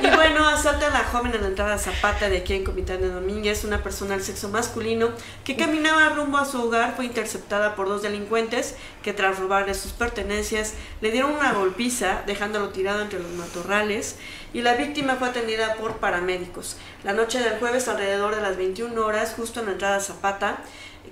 Y 0.00 0.14
bueno, 0.14 0.46
asalta 0.46 0.86
a 0.86 0.90
la 0.90 1.02
joven 1.02 1.34
en 1.34 1.40
la 1.40 1.48
entrada 1.48 1.76
Zapata 1.76 2.28
de 2.28 2.36
aquí 2.36 2.54
en 2.54 2.62
Comitán 2.62 3.00
de 3.00 3.08
Domínguez, 3.08 3.64
una 3.64 3.82
persona 3.82 4.14
del 4.14 4.22
sexo 4.22 4.48
masculino 4.50 5.08
que 5.42 5.56
caminaba 5.56 6.10
rumbo 6.10 6.38
a 6.38 6.44
su 6.44 6.62
hogar, 6.62 6.94
fue 6.94 7.06
interceptada 7.06 7.74
por 7.74 7.88
dos 7.88 8.02
delincuentes 8.02 8.76
que 9.02 9.12
tras 9.12 9.40
robarle 9.40 9.74
sus 9.74 9.90
pertenencias 9.90 10.74
le 11.00 11.10
dieron 11.10 11.32
una 11.32 11.52
golpiza, 11.52 12.22
dejándolo 12.26 12.68
tirado 12.68 13.02
entre 13.02 13.18
los 13.18 13.32
matorrales 13.32 14.16
y 14.52 14.62
la 14.62 14.74
víctima 14.74 15.16
fue 15.16 15.30
atendida 15.30 15.74
por 15.74 15.96
paramédicos. 15.96 16.76
La 17.02 17.12
noche 17.12 17.40
del 17.40 17.58
jueves, 17.58 17.88
alrededor 17.88 18.36
de 18.36 18.40
las 18.40 18.56
21 18.56 19.04
horas, 19.04 19.34
justo 19.36 19.58
en 19.58 19.66
la 19.66 19.72
entrada 19.72 19.98
Zapata, 19.98 20.58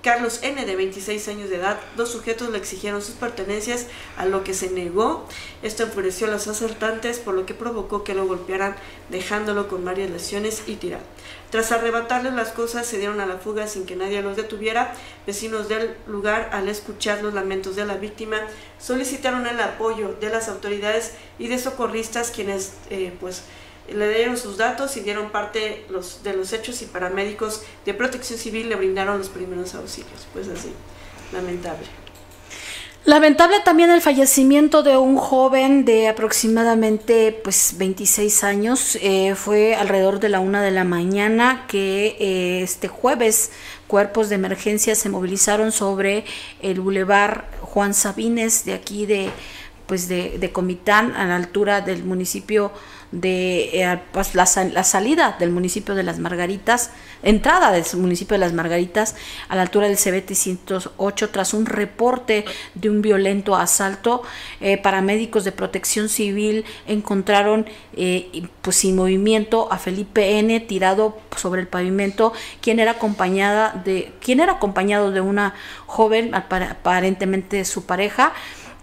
Carlos 0.01 0.41
N., 0.43 0.65
de 0.65 0.75
26 0.75 1.29
años 1.29 1.51
de 1.51 1.57
edad, 1.57 1.79
dos 1.97 2.11
sujetos 2.11 2.51
le 2.51 2.59
exigieron 2.59 3.03
sus 3.03 3.15
pertenencias, 3.15 3.87
a 4.17 4.25
lo 4.25 4.43
que 4.43 4.55
se 4.55 4.71
negó. 4.71 5.27
Esto 5.63 5.85
enfureció 5.85 6.27
a 6.27 6.31
los 6.31 6.49
asaltantes, 6.49 7.19
por 7.19 7.35
lo 7.35 7.47
que 7.47 7.55
provocó 7.55 8.03
que 8.03 8.15
lo 8.15 8.27
golpearan, 8.27 8.75
dejándolo 9.11 9.69
con 9.69 9.85
varias 9.85 10.11
lesiones 10.11 10.63
y 10.67 10.77
tirado. 10.77 11.05
Tras 11.51 11.71
arrebatarles 11.71 12.33
las 12.33 12.49
cosas, 12.49 12.87
se 12.87 12.99
dieron 12.99 13.21
a 13.21 13.27
la 13.27 13.37
fuga 13.37 13.69
sin 13.69 13.85
que 13.85 13.95
nadie 13.95 14.23
los 14.23 14.37
detuviera. 14.37 14.95
Vecinos 15.27 15.69
del 15.69 15.95
lugar, 16.07 16.49
al 16.53 16.69
escuchar 16.69 17.23
los 17.23 17.35
lamentos 17.35 17.77
de 17.77 17.85
la 17.85 17.97
víctima, 17.97 18.39
solicitaron 18.81 19.47
el 19.47 19.61
apoyo 19.61 20.17
de 20.21 20.31
las 20.31 20.49
autoridades 20.49 21.13
y 21.39 21.49
de 21.49 21.59
socorristas, 21.59 22.31
quienes, 22.31 22.73
eh, 22.91 23.13
pues, 23.21 23.43
le 23.89 24.09
dieron 24.09 24.37
sus 24.37 24.57
datos 24.57 24.97
y 24.97 25.01
dieron 25.01 25.31
parte 25.31 25.85
los, 25.91 26.23
de 26.23 26.35
los 26.35 26.53
hechos 26.53 26.83
y 26.83 26.87
paramédicos 26.87 27.63
de 27.85 27.95
protección 27.95 28.39
civil 28.39 28.69
le 28.69 28.77
brindaron 28.77 29.19
los 29.19 29.29
primeros 29.29 29.75
auxilios. 29.75 30.27
Pues 30.33 30.49
así, 30.49 30.73
lamentable. 31.33 32.03
Lamentable 33.05 33.59
también 33.65 33.91
el 33.91 34.01
fallecimiento 34.01 34.85
de 34.85 34.97
un 34.97 35.17
joven 35.17 35.85
de 35.85 36.07
aproximadamente 36.07 37.33
pues 37.43 37.75
26 37.77 38.45
años. 38.45 38.97
Eh, 39.03 39.35
fue 39.35 39.75
alrededor 39.75 40.21
de 40.21 40.29
la 40.29 40.39
una 40.39 40.63
de 40.63 40.71
la 40.71 40.85
mañana 40.85 41.65
que 41.67 42.17
eh, 42.21 42.63
este 42.63 42.87
jueves 42.87 43.51
cuerpos 43.89 44.29
de 44.29 44.37
emergencia 44.37 44.95
se 44.95 45.09
movilizaron 45.09 45.73
sobre 45.73 46.25
el 46.61 46.79
bulevar 46.79 47.49
Juan 47.61 47.93
Sabines 47.93 48.65
de 48.65 48.75
aquí 48.75 49.05
de 49.07 49.31
pues 49.87 50.07
de, 50.07 50.39
de 50.39 50.53
Comitán 50.53 51.13
a 51.17 51.27
la 51.27 51.35
altura 51.35 51.81
del 51.81 52.05
municipio 52.05 52.71
de 53.13 53.83
eh, 53.83 53.99
pues, 54.11 54.35
la, 54.35 54.47
salida 54.47 55.37
del 55.39 55.51
municipio 55.51 55.95
de 55.95 56.03
Las 56.03 56.19
Margaritas, 56.19 56.91
entrada 57.23 57.71
del 57.71 57.85
municipio 57.99 58.35
de 58.35 58.39
Las 58.39 58.55
Margaritas 58.55 59.15
a 59.49 59.57
la 59.57 59.63
altura 59.63 59.87
del 59.87 59.99
CBT 59.99 60.33
108 60.33 61.31
tras 61.31 61.55
un 61.55 61.67
reporte 61.67 62.45
de 62.75 62.91
un 62.91 63.03
violento 63.03 63.55
asalto. 63.55 64.23
Eh, 64.61 64.79
paramédicos 64.79 65.45
de 65.45 65.53
protección 65.53 66.09
civil 66.09 66.65
encontraron 66.87 67.67
eh, 67.95 68.49
pues 68.63 68.77
sin 68.77 68.97
movimiento 68.97 69.71
a 69.71 69.79
Felipe 69.79 70.39
N 70.39 70.59
tirado 70.61 71.19
sobre 71.37 71.61
el 71.61 71.69
pavimento, 71.69 72.33
quien 72.63 72.81
era 72.81 72.93
acompañada 72.93 73.83
de 73.85 74.13
quien 74.21 74.41
era 74.41 74.53
acompañado 74.53 75.11
de 75.11 75.21
una 75.21 75.55
joven 75.87 76.35
aparentemente 76.35 77.65
su 77.67 77.85
pareja 77.85 78.33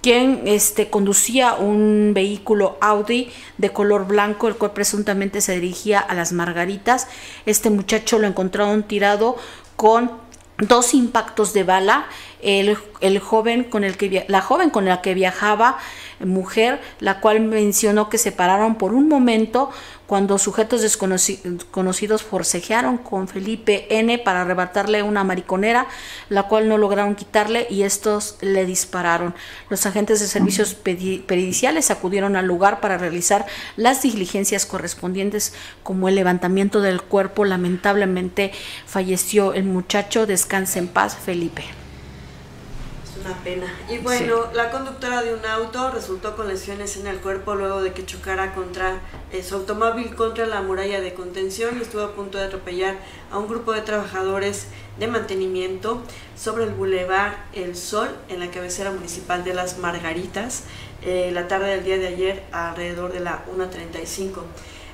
quien 0.01 0.43
este, 0.45 0.89
conducía 0.89 1.55
un 1.55 2.11
vehículo 2.13 2.77
Audi 2.81 3.31
de 3.57 3.71
color 3.71 4.07
blanco, 4.07 4.47
el 4.47 4.55
cual 4.55 4.71
presuntamente 4.71 5.41
se 5.41 5.55
dirigía 5.59 5.99
a 5.99 6.13
las 6.13 6.31
Margaritas. 6.31 7.07
Este 7.45 7.69
muchacho 7.69 8.19
lo 8.19 8.27
encontraron 8.27 8.83
tirado 8.83 9.35
con 9.75 10.11
dos 10.57 10.93
impactos 10.93 11.53
de 11.53 11.63
bala. 11.63 12.07
El, 12.41 12.77
el 13.01 13.19
joven 13.19 13.65
con 13.65 13.83
el 13.83 13.97
que 13.97 14.25
la 14.27 14.41
joven 14.41 14.69
con 14.69 14.85
la 14.85 15.01
que 15.01 15.13
viajaba 15.13 15.77
mujer, 16.25 16.81
la 16.99 17.19
cual 17.19 17.39
mencionó 17.41 18.09
que 18.09 18.17
se 18.17 18.31
pararon 18.31 18.75
por 18.75 18.93
un 18.93 19.07
momento 19.07 19.69
cuando 20.07 20.39
sujetos 20.39 20.81
desconocidos 20.81 22.23
forcejearon 22.23 22.97
con 22.97 23.27
Felipe 23.27 23.85
N 23.91 24.17
para 24.17 24.41
arrebatarle 24.41 25.03
una 25.03 25.23
mariconera, 25.23 25.85
la 26.29 26.47
cual 26.47 26.67
no 26.67 26.79
lograron 26.79 27.13
quitarle 27.13 27.67
y 27.69 27.83
estos 27.83 28.37
le 28.41 28.65
dispararon. 28.65 29.35
Los 29.69 29.85
agentes 29.85 30.19
de 30.19 30.25
servicios 30.25 30.73
periciales 30.73 31.91
acudieron 31.91 32.35
al 32.35 32.47
lugar 32.47 32.81
para 32.81 32.97
realizar 32.97 33.45
las 33.75 34.01
diligencias 34.01 34.65
correspondientes 34.65 35.53
como 35.83 36.09
el 36.09 36.15
levantamiento 36.15 36.81
del 36.81 37.03
cuerpo. 37.03 37.45
Lamentablemente 37.45 38.51
falleció 38.87 39.53
el 39.53 39.65
muchacho. 39.65 40.25
Descanse 40.25 40.79
en 40.79 40.87
paz, 40.87 41.15
Felipe 41.15 41.65
una 43.25 43.35
pena. 43.43 43.67
Y 43.89 43.97
bueno, 43.99 44.51
la 44.53 44.71
conductora 44.71 45.21
de 45.21 45.33
un 45.33 45.45
auto 45.45 45.91
resultó 45.91 46.35
con 46.35 46.47
lesiones 46.47 46.97
en 46.97 47.07
el 47.07 47.19
cuerpo 47.19 47.55
luego 47.55 47.81
de 47.81 47.93
que 47.93 48.05
chocara 48.05 48.53
contra 48.53 48.99
eh, 49.31 49.43
su 49.43 49.55
automóvil 49.55 50.15
contra 50.15 50.45
la 50.45 50.61
muralla 50.61 51.01
de 51.01 51.13
contención 51.13 51.77
y 51.77 51.81
estuvo 51.81 52.01
a 52.01 52.13
punto 52.13 52.37
de 52.37 52.45
atropellar 52.45 52.97
a 53.31 53.37
un 53.37 53.47
grupo 53.47 53.73
de 53.73 53.81
trabajadores 53.81 54.67
de 54.99 55.07
mantenimiento 55.07 56.01
sobre 56.37 56.65
el 56.65 56.71
bulevar 56.71 57.45
El 57.53 57.75
Sol 57.75 58.09
en 58.27 58.39
la 58.39 58.51
cabecera 58.51 58.91
municipal 58.91 59.43
de 59.43 59.53
Las 59.53 59.77
Margaritas 59.77 60.63
eh, 61.01 61.31
la 61.33 61.47
tarde 61.47 61.69
del 61.69 61.85
día 61.85 61.97
de 61.97 62.07
ayer 62.07 62.43
alrededor 62.51 63.13
de 63.13 63.21
la 63.21 63.45
1.35. 63.55 64.41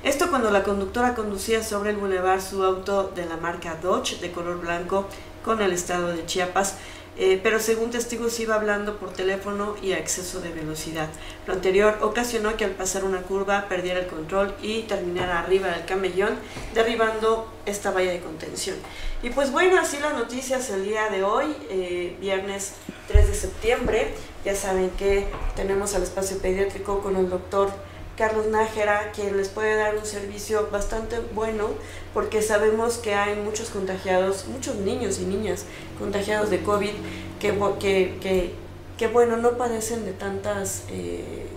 Esto 0.03 0.29
cuando 0.29 0.51
la 0.51 0.61
conductora 0.61 1.15
conducía 1.15 1.63
sobre 1.63 1.89
el 1.89 1.97
bulevar 1.97 2.41
su 2.41 2.63
auto 2.63 3.11
de 3.15 3.25
la 3.25 3.37
marca 3.37 3.75
Dodge 3.81 4.19
de 4.19 4.31
color 4.31 4.61
blanco 4.61 5.07
con 5.43 5.63
el 5.63 5.71
estado 5.71 6.09
de 6.09 6.23
Chiapas 6.27 6.75
eh, 7.17 7.39
pero 7.41 7.59
según 7.59 7.91
testigos 7.91 8.39
iba 8.39 8.55
hablando 8.55 8.97
por 8.97 9.13
teléfono 9.13 9.75
y 9.81 9.93
a 9.93 9.99
exceso 9.99 10.41
de 10.41 10.51
velocidad. 10.51 11.09
Lo 11.47 11.53
anterior 11.53 11.97
ocasionó 12.01 12.57
que 12.57 12.65
al 12.65 12.71
pasar 12.71 13.03
una 13.03 13.21
curva 13.21 13.67
perdiera 13.69 13.99
el 13.99 14.07
control 14.07 14.53
y 14.61 14.83
terminara 14.83 15.39
arriba 15.39 15.69
del 15.69 15.85
camellón, 15.85 16.35
derribando 16.73 17.51
esta 17.65 17.91
valla 17.91 18.11
de 18.11 18.19
contención. 18.19 18.75
Y 19.23 19.29
pues 19.29 19.51
bueno, 19.51 19.79
así 19.79 19.97
las 19.99 20.13
noticias 20.13 20.69
el 20.69 20.83
día 20.83 21.09
de 21.09 21.23
hoy, 21.23 21.55
eh, 21.69 22.15
viernes 22.19 22.73
3 23.07 23.27
de 23.27 23.33
septiembre. 23.33 24.13
Ya 24.43 24.55
saben 24.55 24.91
que 24.91 25.25
tenemos 25.55 25.95
al 25.95 26.03
espacio 26.03 26.37
pediátrico 26.37 27.01
con 27.01 27.15
el 27.15 27.29
doctor 27.29 27.71
Carlos 28.17 28.47
Nájera, 28.47 29.11
quien 29.11 29.35
les 29.35 29.49
puede 29.49 29.75
dar 29.75 29.95
un 29.97 30.05
servicio 30.05 30.69
bastante 30.71 31.19
bueno, 31.33 31.69
porque 32.13 32.41
sabemos 32.41 32.97
que 32.97 33.13
hay 33.13 33.35
muchos 33.35 33.69
contagiados, 33.69 34.45
muchos 34.47 34.75
niños 34.75 35.19
y 35.19 35.25
niñas 35.25 35.65
contagiados 35.99 36.49
de 36.49 36.63
COVID, 36.63 36.91
que, 37.39 38.53
que, 38.97 39.07
bueno, 39.07 39.35
no 39.37 39.57
padecen 39.57 40.05
de 40.05 40.13
tantas 40.13 40.83
eh, 40.89 41.47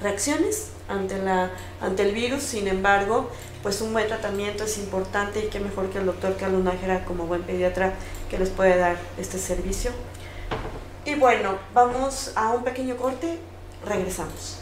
reacciones 0.00 0.70
ante, 0.88 1.18
la, 1.18 1.50
ante 1.80 2.04
el 2.04 2.14
virus, 2.14 2.42
sin 2.42 2.68
embargo, 2.68 3.28
pues 3.62 3.80
un 3.82 3.92
buen 3.92 4.08
tratamiento 4.08 4.64
es 4.64 4.78
importante 4.78 5.44
y 5.44 5.48
qué 5.48 5.60
mejor 5.60 5.90
que 5.90 5.98
el 5.98 6.06
doctor 6.06 6.36
Carlos 6.36 6.64
Nájera 6.64 7.04
como 7.04 7.26
buen 7.26 7.42
pediatra 7.42 7.92
que 8.30 8.38
les 8.38 8.48
puede 8.48 8.78
dar 8.78 8.96
este 9.18 9.38
servicio. 9.38 9.90
Y 11.04 11.16
bueno, 11.16 11.58
vamos 11.74 12.32
a 12.34 12.50
un 12.50 12.64
pequeño 12.64 12.96
corte, 12.96 13.38
regresamos. 13.84 14.61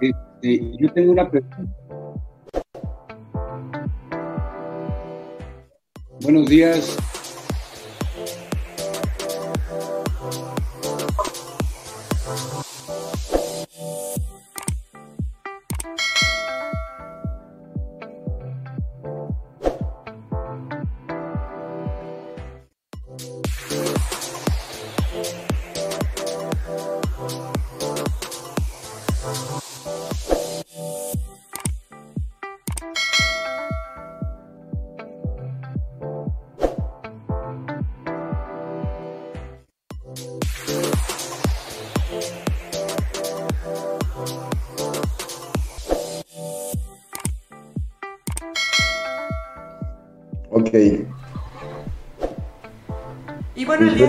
Este, 0.00 0.60
yo 0.78 0.92
tengo 0.92 1.12
una 1.12 1.30
pregunta. 1.30 1.58
Buenos 6.20 6.46
días. 6.46 6.96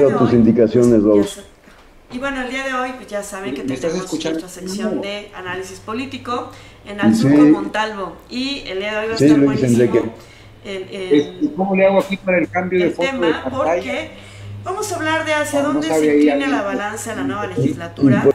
El 0.09 0.17
tus 0.17 0.33
indicaciones, 0.33 1.03
Rose. 1.03 1.41
Y 2.11 2.19
bueno, 2.19 2.41
el 2.41 2.49
día 2.49 2.63
de 2.63 2.73
hoy, 2.73 2.91
pues 2.95 3.07
ya 3.07 3.21
saben 3.21 3.53
que 3.53 3.63
tenemos 3.63 4.11
nuestra 4.11 4.47
sección 4.47 5.01
de 5.01 5.29
análisis 5.35 5.79
político 5.79 6.51
en 6.85 7.01
Alzuco 7.01 7.41
Montalvo. 7.41 8.15
Y 8.29 8.63
el 8.67 8.79
día 8.79 8.91
de 8.91 8.97
hoy 8.99 9.07
va 9.07 9.13
a 9.13 9.17
estar 9.17 9.39
buenísimo. 9.39 10.13
¿Cómo 11.55 11.75
le 11.75 11.85
hago 11.85 11.99
aquí 11.99 12.17
para 12.17 12.37
el 12.37 12.49
cambio 12.49 12.83
de 12.83 12.91
foto 12.91 13.09
tema? 13.09 13.43
porque 13.49 14.11
vamos 14.63 14.91
a 14.91 14.95
hablar 14.95 15.25
de 15.25 15.33
hacia 15.33 15.61
dónde 15.61 15.87
se 15.87 16.15
inclina 16.15 16.47
la 16.47 16.61
balanza 16.61 17.11
en 17.11 17.17
la 17.19 17.23
nueva 17.23 17.47
legislatura 17.47 18.25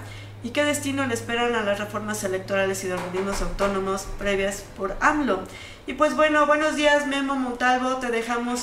y 0.44 0.50
qué 0.50 0.64
destino 0.64 1.06
le 1.06 1.14
esperan 1.14 1.54
a 1.54 1.62
las 1.62 1.78
reformas 1.78 2.24
electorales 2.24 2.82
y 2.84 2.88
de 2.88 2.94
organismos 2.94 3.42
autónomos 3.42 4.06
previas 4.18 4.64
por 4.76 4.96
AMLO. 5.00 5.40
Y 5.86 5.94
pues 5.94 6.16
bueno, 6.16 6.46
buenos 6.46 6.76
días 6.76 7.06
Memo 7.06 7.36
Montalvo, 7.36 7.96
te 7.96 8.10
dejamos. 8.10 8.62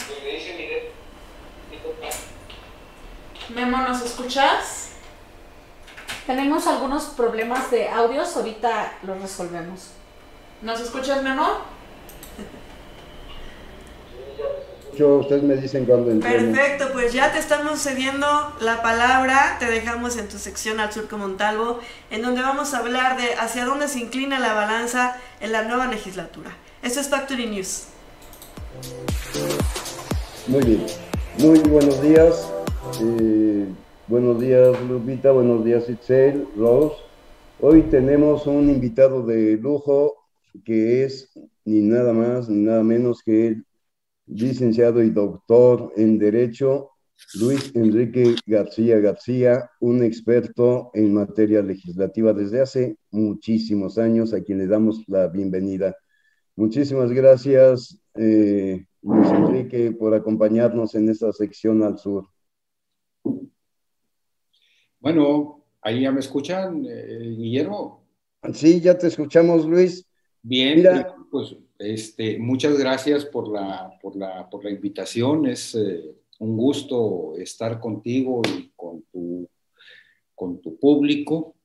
Memo, 3.55 3.77
¿nos 3.77 4.01
escuchas? 4.03 4.89
Tenemos 6.27 6.67
algunos 6.67 7.05
problemas 7.05 7.71
de 7.71 7.89
audios, 7.89 8.35
ahorita 8.37 8.93
los 9.03 9.21
resolvemos. 9.21 9.91
¿Nos 10.61 10.79
escuchas, 10.79 11.23
Memo? 11.23 11.47
ustedes 15.05 15.43
me 15.43 15.55
dicen 15.55 15.85
cuando 15.85 16.19
Perfecto, 16.19 16.89
pues 16.91 17.13
ya 17.13 17.31
te 17.31 17.39
estamos 17.39 17.79
cediendo 17.79 18.27
la 18.59 18.81
palabra, 18.81 19.57
te 19.59 19.65
dejamos 19.65 20.17
en 20.17 20.27
tu 20.27 20.37
sección 20.37 20.79
al 20.79 20.91
surco 20.91 21.17
Montalvo, 21.17 21.79
en 22.11 22.21
donde 22.21 22.41
vamos 22.41 22.73
a 22.73 22.79
hablar 22.79 23.17
de 23.17 23.33
hacia 23.35 23.65
dónde 23.65 23.87
se 23.87 23.99
inclina 23.99 24.39
la 24.39 24.53
balanza 24.53 25.15
en 25.39 25.51
la 25.51 25.63
nueva 25.63 25.87
legislatura. 25.87 26.51
Esto 26.81 26.99
es 26.99 27.07
Factory 27.07 27.47
News. 27.47 27.83
Muy 30.47 30.63
bien, 30.63 30.85
muy 31.37 31.59
buenos 31.59 32.01
días. 32.01 32.58
Eh, 32.97 33.67
buenos 34.07 34.41
días 34.41 34.75
Lupita, 34.87 35.31
buenos 35.31 35.63
días 35.63 35.87
Itzel, 35.89 36.47
Rose. 36.57 36.95
Hoy 37.59 37.83
tenemos 37.83 38.47
un 38.47 38.69
invitado 38.69 39.23
de 39.25 39.57
lujo 39.57 40.15
que 40.65 41.03
es 41.03 41.29
ni 41.65 41.81
nada 41.81 42.13
más 42.13 42.49
ni 42.49 42.63
nada 42.65 42.83
menos 42.83 43.21
que 43.23 43.47
el 43.47 43.65
licenciado 44.25 45.03
y 45.03 45.11
doctor 45.11 45.93
en 45.97 46.17
Derecho, 46.17 46.89
Luis 47.39 47.71
Enrique 47.75 48.35
García 48.47 48.99
García, 48.99 49.69
un 49.79 50.03
experto 50.03 50.89
en 50.93 51.13
materia 51.13 51.61
legislativa 51.61 52.33
desde 52.33 52.61
hace 52.61 52.97
muchísimos 53.11 53.97
años, 53.97 54.33
a 54.33 54.41
quien 54.41 54.57
le 54.57 54.67
damos 54.67 55.03
la 55.07 55.27
bienvenida. 55.27 55.95
Muchísimas 56.55 57.11
gracias, 57.11 58.01
eh, 58.15 58.85
Luis 59.03 59.29
Enrique, 59.29 59.91
por 59.91 60.13
acompañarnos 60.15 60.95
en 60.95 61.07
esta 61.09 61.31
sección 61.31 61.83
al 61.83 61.99
sur. 61.99 62.27
Bueno, 64.99 65.65
ahí 65.81 66.01
ya 66.01 66.11
me 66.11 66.19
escuchan, 66.19 66.85
eh, 66.89 67.35
Guillermo. 67.37 68.03
Sí, 68.53 68.81
ya 68.81 68.97
te 68.97 69.07
escuchamos, 69.07 69.65
Luis. 69.65 70.05
Bien, 70.41 70.83
pues 71.31 71.55
este, 71.77 72.39
muchas 72.39 72.77
gracias 72.77 73.25
por 73.25 73.47
la, 73.49 73.97
por 74.01 74.15
la, 74.15 74.49
por 74.49 74.63
la 74.63 74.71
invitación. 74.71 75.45
Es 75.45 75.75
eh, 75.75 76.15
un 76.39 76.57
gusto 76.57 77.33
estar 77.37 77.79
contigo 77.79 78.41
y 78.47 78.71
con 78.75 79.03
tu, 79.11 79.49
con 80.35 80.61
tu 80.61 80.77
público. 80.77 81.55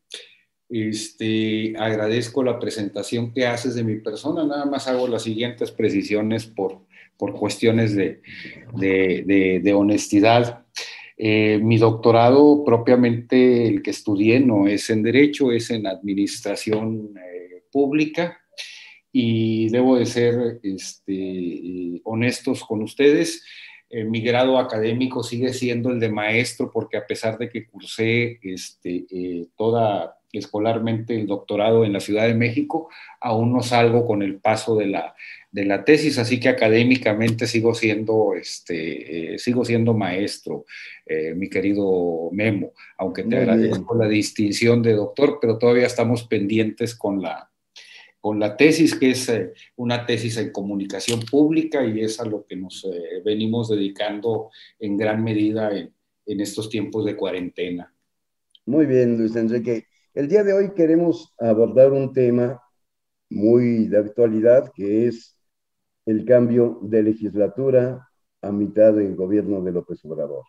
Este, 0.68 1.74
agradezco 1.78 2.42
la 2.42 2.58
presentación 2.58 3.32
que 3.32 3.46
haces 3.46 3.74
de 3.74 3.84
mi 3.84 3.96
persona. 3.96 4.44
Nada 4.44 4.64
más 4.64 4.88
hago 4.88 5.06
las 5.06 5.22
siguientes 5.22 5.70
precisiones 5.70 6.46
por, 6.46 6.80
por 7.16 7.34
cuestiones 7.34 7.94
de, 7.94 8.22
de, 8.74 9.60
de, 9.62 9.74
honestidad. 9.74 10.63
Eh, 11.16 11.60
mi 11.62 11.78
doctorado 11.78 12.64
propiamente, 12.64 13.66
el 13.68 13.82
que 13.82 13.90
estudié, 13.90 14.40
no 14.40 14.66
es 14.66 14.90
en 14.90 15.02
Derecho, 15.02 15.52
es 15.52 15.70
en 15.70 15.86
Administración 15.86 17.14
eh, 17.16 17.62
Pública 17.70 18.38
y 19.12 19.68
debo 19.68 19.96
de 19.96 20.06
ser 20.06 20.60
este, 20.62 22.00
honestos 22.02 22.64
con 22.64 22.82
ustedes. 22.82 23.44
Eh, 23.88 24.02
mi 24.02 24.20
grado 24.22 24.58
académico 24.58 25.22
sigue 25.22 25.52
siendo 25.52 25.90
el 25.90 26.00
de 26.00 26.08
maestro 26.08 26.68
porque 26.72 26.96
a 26.96 27.06
pesar 27.06 27.38
de 27.38 27.48
que 27.48 27.68
cursé 27.68 28.40
este, 28.42 29.06
eh, 29.08 29.46
toda 29.56 30.18
escolarmente 30.38 31.14
el 31.14 31.26
doctorado 31.26 31.84
en 31.84 31.92
la 31.92 32.00
Ciudad 32.00 32.26
de 32.26 32.34
México, 32.34 32.88
aún 33.20 33.52
no 33.52 33.62
salgo 33.62 34.06
con 34.06 34.22
el 34.22 34.36
paso 34.36 34.76
de 34.76 34.86
la, 34.86 35.14
de 35.50 35.64
la 35.64 35.84
tesis, 35.84 36.18
así 36.18 36.40
que 36.40 36.48
académicamente 36.48 37.46
sigo 37.46 37.74
siendo, 37.74 38.34
este, 38.34 39.34
eh, 39.34 39.38
sigo 39.38 39.64
siendo 39.64 39.94
maestro, 39.94 40.64
mi 41.36 41.50
querido 41.50 42.30
Memo, 42.32 42.72
aunque 42.96 43.24
te 43.24 43.36
agradezco 43.36 43.94
la 43.94 44.08
distinción 44.08 44.82
de 44.82 44.94
doctor, 44.94 45.38
pero 45.38 45.58
todavía 45.58 45.86
estamos 45.86 46.24
pendientes 46.24 46.94
con 46.94 47.20
la, 47.20 47.50
con 48.24 48.40
la 48.40 48.56
tesis, 48.56 48.94
que 48.94 49.10
es 49.10 49.28
eh, 49.28 49.52
una 49.76 50.06
tesis 50.06 50.38
en 50.38 50.50
comunicación 50.50 51.20
pública 51.20 51.84
y 51.84 52.00
es 52.00 52.18
a 52.20 52.24
lo 52.24 52.46
que 52.46 52.56
nos 52.56 52.82
eh, 52.86 53.20
venimos 53.22 53.68
dedicando 53.68 54.48
en 54.78 54.96
gran 54.96 55.22
medida 55.22 55.70
en, 55.76 55.92
estos 56.40 56.70
tiempos 56.70 57.04
de 57.04 57.16
cuarentena. 57.16 57.92
Muy 58.64 58.86
bien, 58.86 59.18
Luis 59.18 59.36
Enrique. 59.36 59.84
El 60.14 60.28
día 60.28 60.44
de 60.44 60.52
hoy 60.52 60.74
queremos 60.74 61.34
abordar 61.38 61.92
un 61.92 62.12
tema 62.12 62.62
muy 63.28 63.88
de 63.88 63.98
actualidad, 63.98 64.70
que 64.72 65.08
es 65.08 65.36
el 66.06 66.24
cambio 66.24 66.78
de 66.82 67.02
legislatura 67.02 68.08
a 68.40 68.52
mitad 68.52 68.92
del 68.94 69.16
gobierno 69.16 69.60
de 69.60 69.72
López 69.72 70.04
Obrador. 70.04 70.44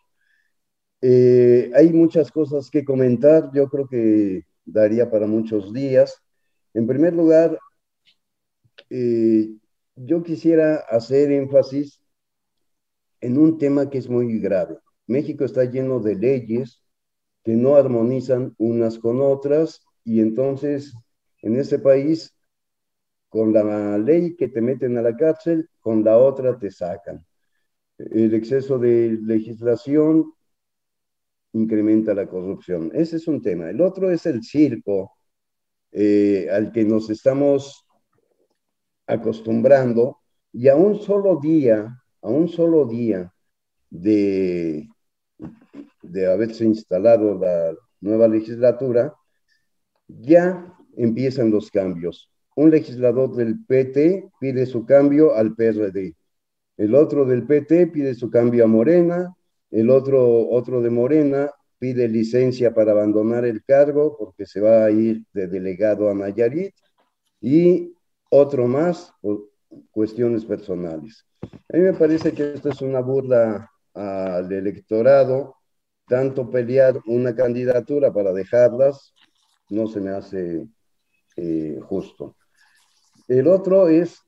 Eh, 1.01 1.71
hay 1.73 1.91
muchas 1.93 2.31
cosas 2.31 2.69
que 2.69 2.85
comentar, 2.85 3.49
yo 3.55 3.67
creo 3.67 3.87
que 3.87 4.43
daría 4.65 5.09
para 5.09 5.25
muchos 5.25 5.73
días. 5.73 6.15
En 6.75 6.85
primer 6.85 7.13
lugar, 7.13 7.57
eh, 8.91 9.49
yo 9.95 10.21
quisiera 10.21 10.75
hacer 10.75 11.31
énfasis 11.31 12.03
en 13.19 13.39
un 13.39 13.57
tema 13.57 13.89
que 13.89 13.97
es 13.97 14.07
muy 14.07 14.39
grave. 14.39 14.77
México 15.07 15.43
está 15.43 15.65
lleno 15.65 15.99
de 15.99 16.13
leyes 16.13 16.84
que 17.45 17.55
no 17.55 17.75
armonizan 17.75 18.55
unas 18.57 18.97
con 18.97 19.21
otras 19.21 19.85
y 20.03 20.19
entonces 20.19 20.95
en 21.43 21.57
ese 21.57 21.77
país, 21.77 22.35
con 23.29 23.53
la 23.53 23.99
ley 23.99 24.35
que 24.35 24.47
te 24.47 24.61
meten 24.61 24.97
a 24.97 25.03
la 25.03 25.15
cárcel, 25.15 25.69
con 25.79 26.03
la 26.03 26.17
otra 26.17 26.57
te 26.57 26.71
sacan. 26.71 27.23
El 27.99 28.33
exceso 28.33 28.79
de 28.79 29.19
legislación 29.21 30.33
incrementa 31.53 32.15
la 32.15 32.27
corrupción. 32.27 32.89
Ese 32.95 33.17
es 33.17 33.27
un 33.27 33.43
tema. 33.43 33.69
El 33.69 33.79
otro 33.79 34.09
es 34.09 34.25
el 34.25 34.43
circo 34.43 35.13
eh, 35.91 36.47
al 36.51 36.71
que 36.71 36.83
nos 36.83 37.11
estamos 37.11 37.85
acostumbrando 39.05 40.17
y 40.51 40.67
a 40.67 40.75
un 40.75 40.99
solo 40.99 41.39
día, 41.39 42.01
a 42.23 42.27
un 42.27 42.49
solo 42.49 42.85
día 42.85 43.31
de, 43.91 44.89
de 46.01 46.31
haberse 46.31 46.65
instalado 46.65 47.37
la 47.37 47.73
nueva 48.01 48.27
legislatura, 48.27 49.13
ya 50.07 50.73
empiezan 50.95 51.51
los 51.51 51.71
cambios. 51.71 52.29
Un 52.55 52.71
legislador 52.71 53.35
del 53.35 53.65
PT 53.65 54.29
pide 54.39 54.65
su 54.65 54.85
cambio 54.85 55.35
al 55.35 55.55
PRD, 55.55 56.15
el 56.77 56.93
otro 56.93 57.25
del 57.25 57.45
PT 57.45 57.87
pide 57.87 58.15
su 58.15 58.29
cambio 58.29 58.65
a 58.65 58.67
Morena, 58.67 59.33
el 59.71 59.89
otro, 59.89 60.49
otro 60.49 60.81
de 60.81 60.89
Morena 60.89 61.51
pide 61.79 62.07
licencia 62.07 62.73
para 62.73 62.91
abandonar 62.91 63.45
el 63.45 63.63
cargo 63.63 64.17
porque 64.17 64.45
se 64.45 64.59
va 64.59 64.85
a 64.85 64.91
ir 64.91 65.23
de 65.33 65.47
delegado 65.47 66.09
a 66.09 66.13
Nayarit 66.13 66.73
y 67.39 67.93
otro 68.29 68.67
más 68.67 69.13
por 69.21 69.49
cuestiones 69.91 70.43
personales. 70.45 71.25
A 71.41 71.77
mí 71.77 71.79
me 71.79 71.93
parece 71.93 72.33
que 72.33 72.53
esto 72.53 72.69
es 72.69 72.81
una 72.81 72.99
burla 72.99 73.69
al 73.95 74.51
electorado, 74.51 75.55
tanto 76.07 76.49
pelear 76.49 76.99
una 77.07 77.35
candidatura 77.35 78.13
para 78.13 78.33
dejarlas, 78.33 79.13
no 79.69 79.87
se 79.87 80.01
me 80.01 80.11
hace 80.11 80.67
eh, 81.37 81.79
justo. 81.81 82.35
El 83.27 83.47
otro 83.47 83.87
es, 83.87 84.19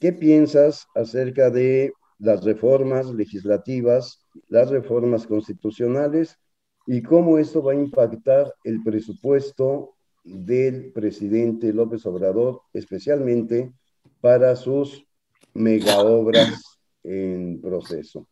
¿qué 0.00 0.12
piensas 0.12 0.86
acerca 0.94 1.50
de 1.50 1.92
las 2.18 2.44
reformas 2.44 3.06
legislativas, 3.06 4.20
las 4.48 4.70
reformas 4.70 5.26
constitucionales 5.26 6.38
y 6.86 7.02
cómo 7.02 7.38
esto 7.38 7.62
va 7.62 7.72
a 7.72 7.76
impactar 7.76 8.54
el 8.62 8.82
presupuesto 8.82 9.94
del 10.22 10.92
presidente 10.92 11.72
López 11.72 12.06
Obrador, 12.06 12.62
especialmente 12.72 13.72
para 14.20 14.56
sus 14.56 15.04
megaobras 15.52 16.78
en 17.02 17.60
proceso. 17.60 18.26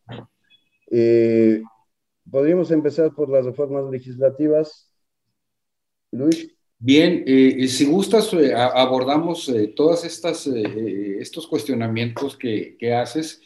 Eh, 0.92 1.62
Podríamos 2.30 2.70
empezar 2.70 3.12
por 3.14 3.28
las 3.28 3.44
reformas 3.44 3.90
legislativas. 3.90 4.88
Luis. 6.12 6.54
Bien, 6.78 7.24
eh, 7.26 7.66
si 7.68 7.84
gustas, 7.84 8.32
eh, 8.34 8.54
abordamos 8.54 9.52
todos 9.76 10.04
estos 10.04 11.46
cuestionamientos 11.46 12.36
que, 12.36 12.76
que 12.78 12.94
haces. 12.94 13.40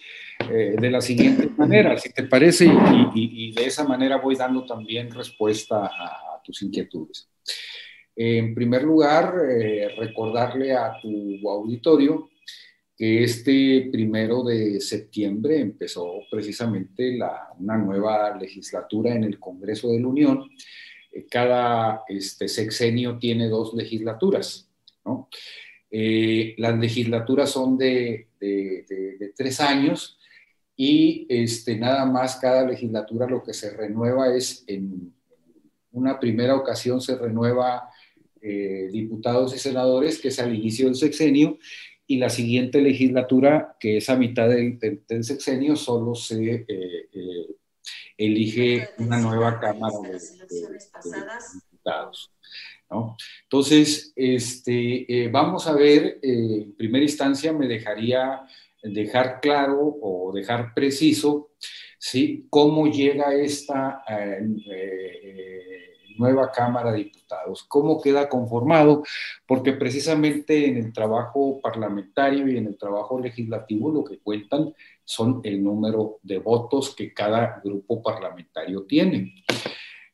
eh, 0.50 0.76
de 0.78 0.90
la 0.90 1.00
siguiente 1.00 1.48
manera, 1.56 1.96
si 1.98 2.12
te 2.12 2.24
parece, 2.24 2.66
y, 3.14 3.52
de 3.52 3.64
esa 3.64 3.84
manera 3.84 4.18
voy 4.18 4.36
dando 4.36 4.66
también 4.66 5.10
respuesta 5.10 5.86
a, 5.86 6.42
tus 6.44 6.62
inquietudes. 6.62 7.28
En 8.14 8.54
primer 8.54 8.84
lugar, 8.84 9.34
eh, 9.50 9.88
recordarle 9.98 10.72
a 10.72 10.92
tu 11.02 11.48
auditorio 11.50 12.28
este 12.98 13.88
primero 13.92 14.42
de 14.42 14.80
septiembre 14.80 15.60
empezó 15.60 16.22
precisamente 16.30 17.16
la, 17.16 17.48
una 17.58 17.76
nueva 17.76 18.36
legislatura 18.38 19.14
en 19.14 19.24
el 19.24 19.38
Congreso 19.38 19.90
de 19.90 20.00
la 20.00 20.08
Unión. 20.08 20.50
Eh, 21.12 21.26
cada 21.30 22.02
este, 22.08 22.48
sexenio 22.48 23.18
tiene 23.18 23.48
dos 23.48 23.74
legislaturas, 23.74 24.70
¿no? 25.04 25.28
Eh, 25.90 26.54
las 26.58 26.78
legislaturas 26.78 27.50
son 27.50 27.78
de, 27.78 28.28
de, 28.40 29.32
tres 29.36 29.60
años 29.60 30.18
y 30.74 31.26
este, 31.28 31.76
nada 31.76 32.04
más 32.06 32.36
cada 32.36 32.66
legislatura 32.66 33.28
lo 33.28 33.42
que 33.42 33.54
se 33.54 33.70
renueva 33.70 34.34
es 34.34 34.64
en 34.66 35.14
una 35.96 36.20
primera 36.20 36.54
ocasión 36.54 37.00
se 37.00 37.16
renueva 37.16 37.88
eh, 38.42 38.88
diputados 38.92 39.54
y 39.54 39.58
senadores, 39.58 40.20
que 40.20 40.28
es 40.28 40.38
al 40.38 40.54
inicio 40.54 40.86
del 40.86 40.94
sexenio, 40.94 41.58
y 42.06 42.18
la 42.18 42.30
siguiente 42.30 42.80
legislatura, 42.80 43.76
que 43.80 43.98
es 43.98 44.08
a 44.08 44.16
mitad 44.16 44.48
del, 44.48 44.78
sexenio, 45.24 45.76
solo 45.76 46.14
se 46.14 46.64
eh, 46.68 47.46
elige 48.16 48.88
una 48.98 49.18
nueva 49.18 49.58
Cámara 49.60 49.96
de, 50.02 50.18
Diputados. 51.54 52.30
Entonces, 53.42 54.12
este, 54.14 55.24
eh, 55.24 55.28
vamos 55.28 55.66
a 55.66 55.72
ver, 55.72 56.18
eh, 56.22 56.62
en 56.62 56.76
primera 56.76 57.04
instancia 57.04 57.52
me 57.52 57.66
dejaría 57.66 58.46
dejar 58.82 59.40
claro 59.40 59.98
o 60.00 60.32
dejar 60.32 60.72
preciso 60.72 61.50
¿sí? 61.98 62.46
cómo 62.48 62.86
llega 62.86 63.34
esta 63.34 64.02
eh, 64.08 64.38
nueva 66.18 66.50
Cámara 66.52 66.92
de 66.92 67.04
Diputados, 67.04 67.64
cómo 67.68 68.00
queda 68.00 68.28
conformado, 68.28 69.02
porque 69.46 69.72
precisamente 69.72 70.66
en 70.66 70.76
el 70.78 70.92
trabajo 70.92 71.60
parlamentario 71.60 72.48
y 72.48 72.56
en 72.56 72.66
el 72.66 72.76
trabajo 72.76 73.20
legislativo 73.20 73.90
lo 73.90 74.04
que 74.04 74.18
cuentan 74.18 74.74
son 75.04 75.40
el 75.44 75.62
número 75.62 76.18
de 76.22 76.38
votos 76.38 76.94
que 76.94 77.12
cada 77.14 77.60
grupo 77.64 78.02
parlamentario 78.02 78.82
tiene. 78.82 79.34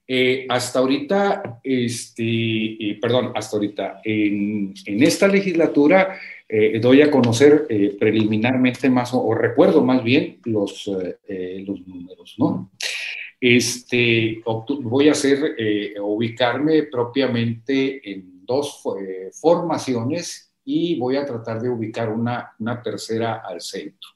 Eh, 0.06 0.46
hasta 0.48 0.80
ahorita, 0.80 1.60
este, 1.62 2.22
eh, 2.22 2.98
perdón, 3.00 3.32
hasta 3.34 3.56
ahorita, 3.56 4.00
en, 4.04 4.74
esta 4.84 5.28
legislatura 5.28 6.18
eh, 6.48 6.78
doy 6.80 7.00
a 7.00 7.10
conocer 7.10 7.66
preliminarmente 7.98 8.90
más, 8.90 9.14
o, 9.14 9.34
recuerdo 9.34 9.82
más 9.82 10.04
bien 10.04 10.38
los, 10.44 10.86
los 10.86 11.86
números, 11.86 12.34
¿no? 12.36 12.70
Este, 13.44 14.40
voy 14.82 15.08
a 15.08 15.12
hacer, 15.12 15.56
ubicarme 16.00 16.84
propiamente 16.84 18.08
en 18.08 18.46
dos 18.46 18.80
formaciones 19.32 20.52
y 20.64 20.96
voy 20.98 21.16
a 21.16 21.26
tratar 21.26 21.60
de 21.60 21.68
ubicar 21.68 22.08
una, 22.10 22.54
tercera 22.84 23.42
al 23.44 23.60
centro. 23.60 24.10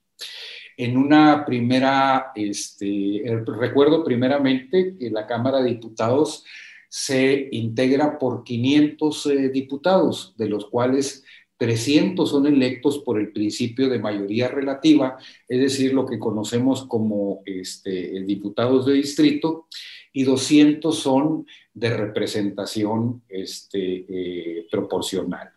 En 0.77 0.97
una 0.97 1.45
primera, 1.45 2.33
este, 2.37 3.23
recuerdo 3.47 4.05
primeramente 4.05 4.95
que 4.97 5.11
la 5.11 5.27
Cámara 5.27 5.61
de 5.61 5.71
Diputados 5.71 6.45
se 6.89 7.49
integra 7.51 8.19
por 8.19 8.45
500 8.45 9.27
eh, 9.27 9.49
diputados, 9.49 10.35
de 10.37 10.49
los 10.49 10.67
cuales 10.67 11.25
300 11.59 12.29
son 12.29 12.47
electos 12.47 12.99
por 12.99 13.19
el 13.19 13.33
principio 13.33 13.89
de 13.89 13.99
mayoría 13.99 14.49
relativa, 14.49 15.17
es 15.49 15.61
decir, 15.61 15.95
lo 15.95 16.07
que 16.07 16.19
conocemos 16.19 16.85
como 16.85 17.43
este, 17.47 18.23
diputados 18.25 18.87
de 18.87 18.95
distrito, 18.95 19.67
y 20.13 20.25
200 20.25 20.99
son 20.99 21.47
de 21.75 21.95
representación 21.95 23.23
este, 23.29 24.07
eh, 24.09 24.67
proporcional. 24.71 25.51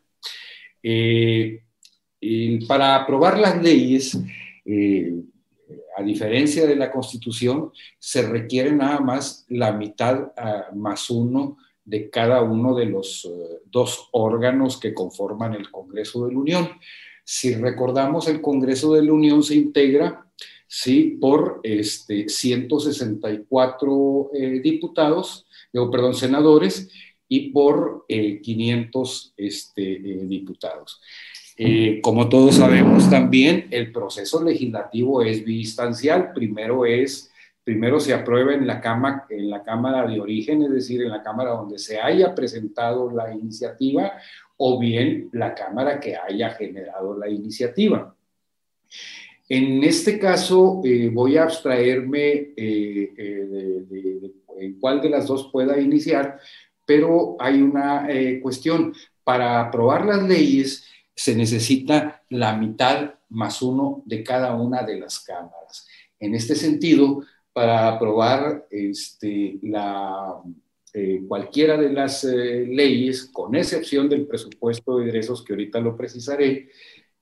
Eh, 0.83 1.61
para 2.67 2.95
aprobar 2.95 3.39
las 3.39 3.61
leyes, 3.63 4.19
eh, 4.65 5.13
a 5.97 6.03
diferencia 6.03 6.65
de 6.65 6.75
la 6.75 6.91
Constitución, 6.91 7.71
se 7.97 8.27
requiere 8.27 8.71
nada 8.73 8.99
más 8.99 9.45
la 9.47 9.71
mitad 9.71 10.31
ah, 10.35 10.65
más 10.75 11.09
uno 11.09 11.57
de 11.89 12.09
cada 12.09 12.41
uno 12.41 12.75
de 12.75 12.85
los 12.85 13.25
eh, 13.25 13.59
dos 13.65 14.07
órganos 14.11 14.77
que 14.77 14.93
conforman 14.93 15.55
el 15.55 15.71
Congreso 15.71 16.25
de 16.25 16.33
la 16.33 16.39
Unión. 16.39 16.69
Si 17.23 17.55
recordamos, 17.55 18.27
el 18.27 18.41
Congreso 18.41 18.93
de 18.93 19.03
la 19.03 19.13
Unión 19.13 19.41
se 19.43 19.55
integra 19.55 20.25
¿sí? 20.67 21.17
por 21.19 21.61
este, 21.63 22.29
164 22.29 24.29
eh, 24.33 24.59
diputados, 24.61 25.47
perdón, 25.71 26.15
senadores, 26.15 26.89
y 27.31 27.51
por 27.51 28.07
500 28.07 29.35
este, 29.37 29.99
diputados. 30.23 30.99
Eh, 31.61 31.99
como 32.01 32.29
todos 32.29 32.55
sabemos 32.55 33.09
también, 33.09 33.67
el 33.71 33.91
proceso 33.91 34.41
legislativo 34.41 35.21
es 35.21 35.43
bistancial. 35.43 36.31
Primero 36.33 36.85
es, 36.85 37.28
primero 37.69 37.99
se 37.99 38.15
aprueba 38.15 38.55
en 38.55 38.65
la, 38.65 38.81
cama, 38.81 39.27
en 39.29 39.47
la 39.47 39.61
Cámara 39.61 40.07
de 40.07 40.19
origen, 40.19 40.63
es 40.63 40.71
decir, 40.71 41.03
en 41.03 41.09
la 41.09 41.21
Cámara 41.21 41.51
donde 41.51 41.77
se 41.77 41.99
haya 41.99 42.33
presentado 42.33 43.11
la 43.11 43.31
iniciativa, 43.31 44.13
o 44.57 44.79
bien 44.79 45.29
la 45.33 45.53
Cámara 45.53 45.99
que 45.99 46.15
haya 46.17 46.49
generado 46.49 47.15
la 47.15 47.29
iniciativa. 47.29 48.15
En 49.47 49.83
este 49.83 50.17
caso, 50.17 50.81
eh, 50.83 51.11
voy 51.13 51.37
a 51.37 51.43
abstraerme 51.43 52.53
eh, 52.57 53.13
de, 53.87 54.31
en 54.57 54.79
cuál 54.79 54.99
de 54.99 55.11
las 55.11 55.27
dos 55.27 55.51
pueda 55.51 55.79
iniciar, 55.79 56.39
pero 56.87 57.35
hay 57.37 57.61
una 57.61 58.07
cuestión. 58.41 58.93
Para 59.23 59.61
aprobar 59.61 60.07
las 60.07 60.23
leyes, 60.23 60.85
se 61.13 61.35
necesita 61.35 62.23
la 62.29 62.57
mitad 62.57 63.13
más 63.29 63.61
uno 63.61 64.01
de 64.07 64.23
cada 64.23 64.55
una 64.55 64.81
de 64.81 64.99
las 64.99 65.19
cámaras. 65.19 65.87
En 66.19 66.33
este 66.33 66.55
sentido, 66.55 67.21
para 67.59 67.89
aprobar 67.89 68.67
este, 68.71 69.59
eh, 70.93 71.21
cualquiera 71.27 71.75
de 71.75 71.89
las 71.91 72.23
eh, 72.23 72.65
leyes, 72.65 73.25
con 73.33 73.53
excepción 73.53 74.07
del 74.07 74.25
presupuesto 74.27 74.97
de 74.97 75.07
ingresos, 75.07 75.43
que 75.43 75.51
ahorita 75.51 75.81
lo 75.81 75.97
precisaré, 75.97 76.69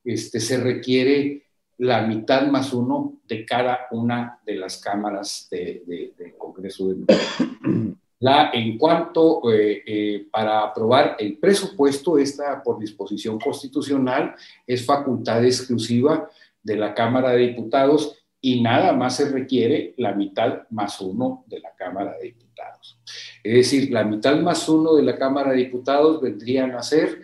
este, 0.05 0.39
se 0.39 0.57
requiere 0.57 1.41
la 1.79 2.03
mitad 2.03 2.45
más 2.45 2.71
uno 2.71 3.19
de 3.27 3.43
cada 3.47 3.87
una 3.89 4.39
de 4.45 4.57
las 4.57 4.77
cámaras 4.77 5.47
del 5.49 6.35
Congreso 6.37 6.89
de 6.89 7.95
la, 8.19 8.51
en 8.53 8.77
cuanto 8.77 9.41
eh, 9.51 9.81
eh, 9.87 10.27
para 10.31 10.65
aprobar 10.65 11.15
el 11.17 11.39
presupuesto, 11.39 12.19
esta 12.19 12.61
por 12.61 12.77
disposición 12.77 13.39
constitucional 13.39 14.35
es 14.67 14.85
facultad 14.85 15.43
exclusiva 15.43 16.29
de 16.61 16.75
la 16.75 16.93
Cámara 16.93 17.31
de 17.31 17.47
Diputados 17.47 18.26
y 18.49 18.61
nada 18.61 18.93
más 18.93 19.17
se 19.17 19.29
requiere 19.29 19.93
la 19.97 20.13
mitad 20.13 20.67
más 20.69 20.99
uno 21.01 21.43
de 21.47 21.59
la 21.59 21.73
Cámara 21.75 22.17
de 22.17 22.25
Diputados. 22.25 22.99
Es 23.43 23.53
decir, 23.53 23.91
la 23.91 24.03
mitad 24.03 24.39
más 24.39 24.67
uno 24.69 24.95
de 24.95 25.03
la 25.03 25.17
Cámara 25.17 25.51
de 25.51 25.57
Diputados 25.57 26.21
vendrían 26.21 26.71
a 26.71 26.83
ser 26.83 27.21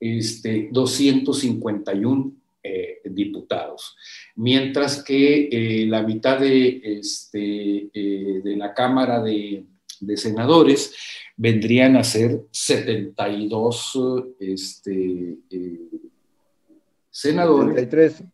este, 0.00 0.68
251 0.70 2.32
eh, 2.62 3.00
diputados, 3.04 3.96
mientras 4.36 5.02
que 5.02 5.86
la 5.88 6.02
mitad 6.02 6.38
de, 6.40 6.80
este, 6.82 7.90
de 7.92 8.56
la 8.56 8.72
Cámara 8.72 9.22
de 9.22 9.66
de 10.00 10.16
senadores, 10.16 10.94
vendrían 11.36 11.96
a 11.96 12.04
ser 12.04 12.42
72 12.50 13.98
este, 14.38 15.38
eh, 15.50 15.90
senadores. 17.10 17.74
73. 17.74 18.24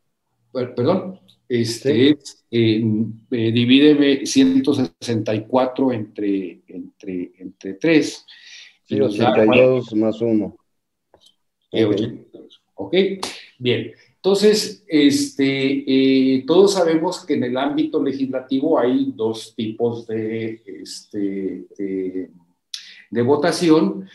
perdón, 0.53 1.21
este, 1.51 2.17
eh, 2.53 2.83
divídeme 3.29 4.25
164 4.25 5.93
entre, 5.93 6.61
entre, 6.69 7.33
entre 7.39 7.75
3. 7.75 8.27
Sí, 8.85 9.01
82 9.01 9.95
más 9.97 10.21
1. 10.21 10.57
ok, 12.77 12.95
bien. 13.59 13.93
Entonces, 14.15 14.85
este, 14.87 16.37
eh, 16.37 16.45
todos 16.47 16.75
sabemos 16.75 17.25
que 17.27 17.35
en 17.35 17.43
el 17.43 17.57
ámbito 17.57 18.01
legislativo 18.01 18.79
hay 18.79 19.13
dos 19.17 19.53
tipos 19.57 20.07
de, 20.07 20.63
este, 20.65 21.67
de, 23.11 23.23
votación. 23.23 24.09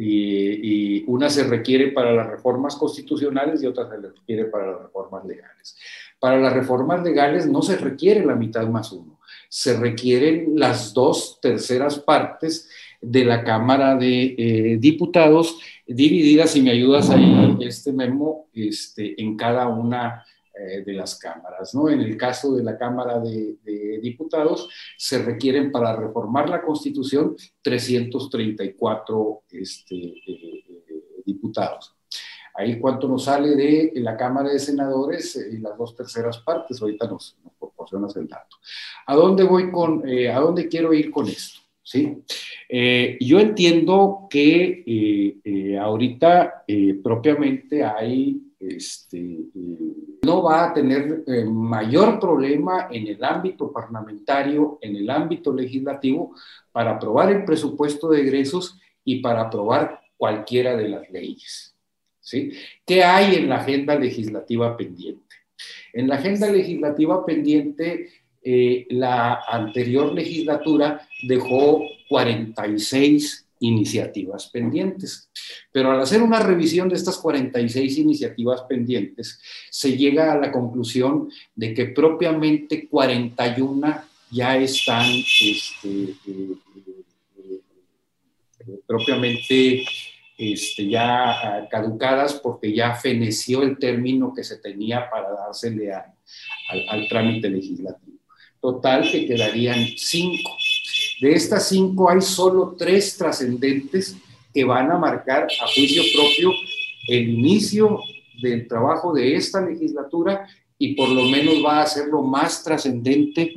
Y 0.00 1.04
una 1.06 1.28
se 1.28 1.44
requiere 1.44 1.88
para 1.88 2.12
las 2.12 2.28
reformas 2.28 2.76
constitucionales 2.76 3.62
y 3.62 3.66
otra 3.66 3.88
se 3.88 3.96
requiere 3.96 4.44
para 4.44 4.70
las 4.70 4.82
reformas 4.82 5.24
legales. 5.24 5.76
Para 6.20 6.38
las 6.38 6.52
reformas 6.52 7.02
legales 7.02 7.46
no 7.46 7.62
se 7.62 7.76
requiere 7.76 8.24
la 8.24 8.34
mitad 8.34 8.66
más 8.68 8.92
uno, 8.92 9.18
se 9.48 9.78
requieren 9.78 10.52
las 10.56 10.92
dos 10.92 11.38
terceras 11.40 11.98
partes 11.98 12.68
de 13.00 13.24
la 13.24 13.44
Cámara 13.44 13.96
de 13.96 14.34
eh, 14.36 14.76
Diputados, 14.78 15.58
divididas, 15.86 16.50
si 16.50 16.62
me 16.62 16.72
ayudas 16.72 17.10
ahí, 17.10 17.56
este 17.60 17.92
memo, 17.92 18.48
este, 18.52 19.20
en 19.20 19.36
cada 19.36 19.68
una 19.68 20.24
eh, 20.60 20.82
de 20.84 20.92
las 20.92 21.16
cámaras. 21.16 21.72
¿no? 21.72 21.88
En 21.88 22.00
el 22.00 22.16
caso 22.16 22.56
de 22.56 22.64
la 22.64 22.76
Cámara 22.76 23.20
de, 23.20 24.00
Diputados, 24.02 24.68
se 24.96 25.22
requieren 25.22 25.70
para 25.70 25.94
reformar 25.94 26.48
la 26.48 26.62
Constitución 26.62 27.36
334 27.62 29.42
este, 29.50 29.94
eh, 29.94 30.64
diputados. 31.24 31.94
Ahí 32.54 32.80
cuánto 32.80 33.06
nos 33.06 33.24
sale 33.24 33.54
de 33.54 33.92
la 33.96 34.16
Cámara 34.16 34.50
de 34.50 34.58
Senadores 34.58 35.36
y 35.36 35.58
las 35.58 35.78
dos 35.78 35.94
terceras 35.94 36.38
partes, 36.38 36.82
ahorita 36.82 37.06
nos, 37.06 37.36
proporcionas 37.58 38.16
el 38.16 38.26
dato. 38.26 38.56
¿A 39.06 39.14
dónde 39.14 39.44
voy 39.44 39.70
con, 39.70 40.02
a 40.08 40.40
dónde 40.40 40.66
quiero 40.66 40.92
ir 40.92 41.12
con 41.12 41.28
esto? 41.28 41.60
¿Sí? 41.82 42.22
yo 43.20 43.40
entiendo 43.40 44.26
que 44.28 45.78
ahorita 45.80 46.64
propiamente 47.02 47.82
hay 47.82 48.47
este, 48.60 49.38
no 50.22 50.42
va 50.42 50.64
a 50.64 50.74
tener 50.74 51.22
eh, 51.26 51.44
mayor 51.44 52.18
problema 52.18 52.88
en 52.90 53.06
el 53.06 53.22
ámbito 53.22 53.72
parlamentario, 53.72 54.78
en 54.80 54.96
el 54.96 55.08
ámbito 55.10 55.52
legislativo, 55.52 56.34
para 56.72 56.92
aprobar 56.92 57.30
el 57.32 57.44
presupuesto 57.44 58.08
de 58.08 58.22
egresos 58.22 58.78
y 59.04 59.20
para 59.20 59.42
aprobar 59.42 60.00
cualquiera 60.16 60.76
de 60.76 60.88
las 60.88 61.08
leyes. 61.10 61.74
¿sí? 62.20 62.52
¿Qué 62.84 63.04
hay 63.04 63.36
en 63.36 63.48
la 63.48 63.56
agenda 63.56 63.94
legislativa 63.94 64.76
pendiente? 64.76 65.36
En 65.92 66.08
la 66.08 66.16
agenda 66.16 66.50
legislativa 66.50 67.24
pendiente, 67.24 68.08
eh, 68.42 68.86
la 68.90 69.40
anterior 69.48 70.12
legislatura 70.12 71.08
dejó 71.22 71.82
46 72.08 73.47
iniciativas 73.60 74.48
pendientes. 74.48 75.30
Pero 75.72 75.90
al 75.90 76.00
hacer 76.00 76.22
una 76.22 76.40
revisión 76.40 76.88
de 76.88 76.96
estas 76.96 77.18
46 77.18 77.98
iniciativas 77.98 78.62
pendientes, 78.62 79.40
se 79.70 79.96
llega 79.96 80.32
a 80.32 80.38
la 80.38 80.52
conclusión 80.52 81.30
de 81.54 81.74
que 81.74 81.86
propiamente 81.86 82.88
41 82.88 84.02
ya 84.30 84.56
están 84.56 85.06
este, 85.10 85.88
eh, 85.88 86.54
eh, 87.38 88.80
propiamente 88.86 89.84
este, 90.36 90.88
ya 90.88 91.66
caducadas 91.70 92.34
porque 92.34 92.72
ya 92.72 92.94
feneció 92.94 93.62
el 93.62 93.78
término 93.78 94.32
que 94.34 94.44
se 94.44 94.58
tenía 94.58 95.08
para 95.10 95.30
dársele 95.32 95.92
al, 95.92 96.14
al 96.88 97.08
trámite 97.08 97.48
legislativo. 97.50 98.18
Total 98.60 99.10
que 99.10 99.26
quedarían 99.26 99.86
cinco. 99.96 100.56
De 101.20 101.32
estas 101.32 101.68
cinco 101.68 102.10
hay 102.10 102.20
solo 102.20 102.74
tres 102.78 103.16
trascendentes 103.16 104.16
que 104.54 104.64
van 104.64 104.90
a 104.90 104.98
marcar 104.98 105.44
a 105.44 105.66
juicio 105.74 106.02
propio 106.14 106.52
el 107.08 107.28
inicio 107.28 108.00
del 108.40 108.68
trabajo 108.68 109.12
de 109.12 109.34
esta 109.34 109.60
legislatura 109.60 110.46
y 110.78 110.94
por 110.94 111.08
lo 111.08 111.24
menos 111.24 111.64
va 111.64 111.82
a 111.82 111.86
ser 111.86 112.06
lo 112.06 112.22
más 112.22 112.62
trascendente 112.62 113.54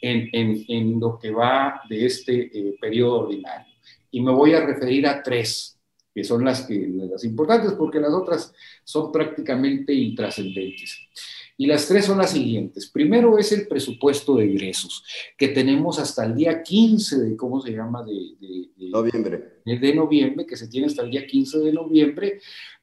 en, 0.00 0.64
en, 0.68 0.98
lo 0.98 1.18
que 1.18 1.30
va 1.30 1.82
de 1.88 2.06
este 2.06 2.50
eh, 2.52 2.76
periodo 2.80 3.20
ordinario. 3.20 3.72
Y 4.10 4.20
me 4.20 4.32
voy 4.32 4.54
a 4.54 4.64
referir 4.64 5.06
a 5.06 5.22
tres, 5.22 5.78
que 6.14 6.24
son 6.24 6.44
las, 6.44 6.62
que, 6.62 6.88
las 6.88 7.24
importantes 7.24 7.72
porque 7.72 8.00
las 8.00 8.12
otras 8.12 8.52
son 8.84 9.12
prácticamente 9.12 9.92
intrascendentes. 9.92 10.98
Y 11.56 11.66
las 11.66 11.86
tres 11.86 12.06
son 12.06 12.18
las 12.18 12.30
siguientes. 12.30 12.90
Primero 12.90 13.38
es 13.38 13.52
el 13.52 13.68
presupuesto 13.68 14.36
de 14.36 14.46
ingresos, 14.46 15.04
que 15.36 15.48
tenemos 15.48 15.98
hasta 15.98 16.24
el 16.24 16.34
día 16.34 16.62
15 16.62 17.18
de, 17.18 17.36
¿cómo 17.36 17.60
se 17.60 17.72
llama? 17.72 18.02
De, 18.02 18.68
noviembre. 18.88 19.60
De 19.64 19.94
noviembre, 19.94 20.46
que 20.46 20.56
se 20.56 20.68
tiene 20.68 20.86
hasta 20.86 21.02
el 21.02 21.10
día 21.10 21.26
15 21.26 21.58
de 21.58 21.72
noviembre 21.72 22.40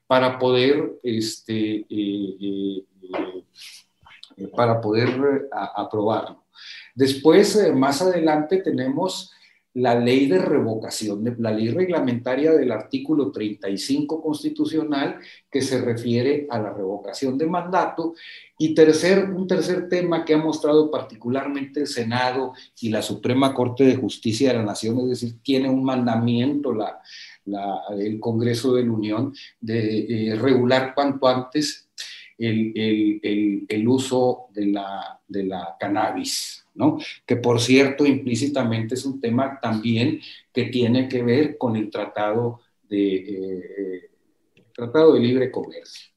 para 0.07 0.39
poder, 0.39 0.99
este, 1.03 1.85
eh, 1.87 1.87
eh, 1.89 2.83
eh, 4.37 4.47
para 4.55 4.81
poder 4.81 5.49
aprobarlo. 5.51 6.45
Después, 6.95 7.71
más 7.75 8.01
adelante, 8.01 8.57
tenemos 8.57 9.31
la 9.79 9.97
ley 9.97 10.27
de 10.27 10.39
revocación, 10.39 11.35
la 11.39 11.51
ley 11.51 11.69
reglamentaria 11.69 12.51
del 12.51 12.71
artículo 12.71 13.31
35 13.31 14.21
constitucional 14.21 15.17
que 15.49 15.61
se 15.61 15.79
refiere 15.81 16.47
a 16.49 16.59
la 16.59 16.73
revocación 16.73 17.37
de 17.37 17.45
mandato. 17.45 18.13
Y 18.57 18.73
tercer, 18.73 19.29
un 19.29 19.47
tercer 19.47 19.87
tema 19.87 20.25
que 20.25 20.33
ha 20.33 20.37
mostrado 20.37 20.91
particularmente 20.91 21.81
el 21.81 21.87
Senado 21.87 22.53
y 22.81 22.89
la 22.89 23.01
Suprema 23.01 23.53
Corte 23.53 23.85
de 23.85 23.95
Justicia 23.95 24.49
de 24.49 24.57
la 24.57 24.65
Nación, 24.65 24.99
es 24.99 25.09
decir, 25.09 25.35
tiene 25.41 25.69
un 25.69 25.83
mandamiento 25.83 26.73
la, 26.73 26.99
el 27.97 28.19
Congreso 28.19 28.75
de 28.75 28.83
la 28.83 28.91
Unión 28.91 29.33
de 29.61 30.31
eh, 30.31 30.35
regular 30.35 30.93
cuanto 30.93 31.27
antes 31.27 31.87
el, 32.37 32.73
el, 32.75 33.65
el, 33.67 33.87
uso 33.87 34.47
de 34.53 34.67
la, 34.67 35.19
de 35.27 35.43
la 35.45 35.75
cannabis 35.79 36.65
que 37.25 37.35
por 37.35 37.59
cierto 37.59 38.05
implícitamente 38.05 38.95
es 38.95 39.05
un 39.05 39.19
tema 39.19 39.59
también 39.61 40.19
que 40.53 40.65
tiene 40.65 41.07
que 41.07 41.23
ver 41.23 41.57
con 41.57 41.75
el 41.75 41.89
Tratado 41.89 42.61
de, 42.89 43.15
eh, 43.15 44.09
tratado 44.73 45.13
de 45.13 45.19
Libre 45.19 45.51
Comercio. 45.51 46.09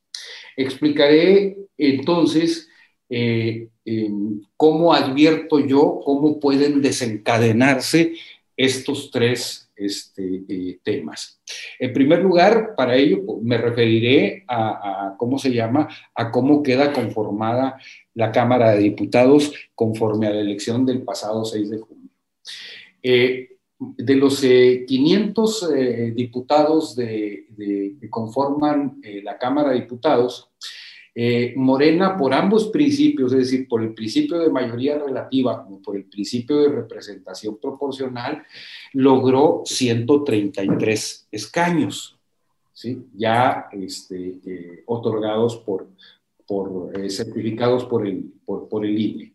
Explicaré 0.56 1.56
entonces 1.76 2.68
eh, 3.08 3.68
cómo 4.56 4.94
advierto 4.94 5.58
yo, 5.58 6.00
cómo 6.04 6.40
pueden 6.40 6.80
desencadenarse 6.80 8.14
estos 8.56 9.10
tres 9.10 9.61
este, 9.76 10.44
eh, 10.48 10.80
temas. 10.82 11.40
En 11.78 11.92
primer 11.92 12.20
lugar, 12.20 12.74
para 12.76 12.96
ello 12.96 13.22
me 13.42 13.58
referiré 13.58 14.44
a, 14.48 15.14
¿cómo 15.18 15.38
se 15.38 15.52
llama?, 15.52 15.88
a 16.14 16.30
cómo 16.30 16.62
queda 16.62 16.92
conformada 16.92 17.78
la 18.14 18.30
Cámara 18.32 18.72
de 18.72 18.80
Diputados 18.80 19.52
conforme 19.74 20.26
a 20.26 20.30
la 20.30 20.40
elección 20.40 20.84
del 20.84 21.02
pasado 21.02 21.44
6 21.44 21.70
de 21.70 21.78
junio. 21.78 22.10
Eh, 23.02 23.48
de 23.78 24.14
los 24.14 24.40
500 24.40 25.70
eh, 25.74 26.12
diputados 26.14 26.94
que 26.94 28.08
conforman 28.08 29.00
la 29.24 29.38
Cámara 29.38 29.70
de 29.70 29.80
Diputados, 29.80 30.51
eh, 31.14 31.52
Morena, 31.56 32.16
por 32.16 32.32
ambos 32.32 32.68
principios, 32.68 33.32
es 33.32 33.40
decir, 33.40 33.68
por 33.68 33.82
el 33.82 33.92
principio 33.92 34.38
de 34.38 34.48
mayoría 34.48 34.98
relativa 34.98 35.62
como 35.62 35.82
por 35.82 35.94
el 35.94 36.04
principio 36.04 36.62
de 36.62 36.70
representación 36.70 37.58
proporcional, 37.58 38.42
logró 38.94 39.60
133 39.66 41.28
escaños, 41.30 42.16
¿sí? 42.72 43.02
ya 43.14 43.68
este, 43.72 44.38
eh, 44.46 44.84
otorgados 44.86 45.58
por, 45.58 45.90
por 46.46 46.98
eh, 46.98 47.10
certificados 47.10 47.84
por 47.84 48.06
el, 48.06 48.32
por, 48.46 48.86
el 48.86 48.98
INE. 48.98 49.34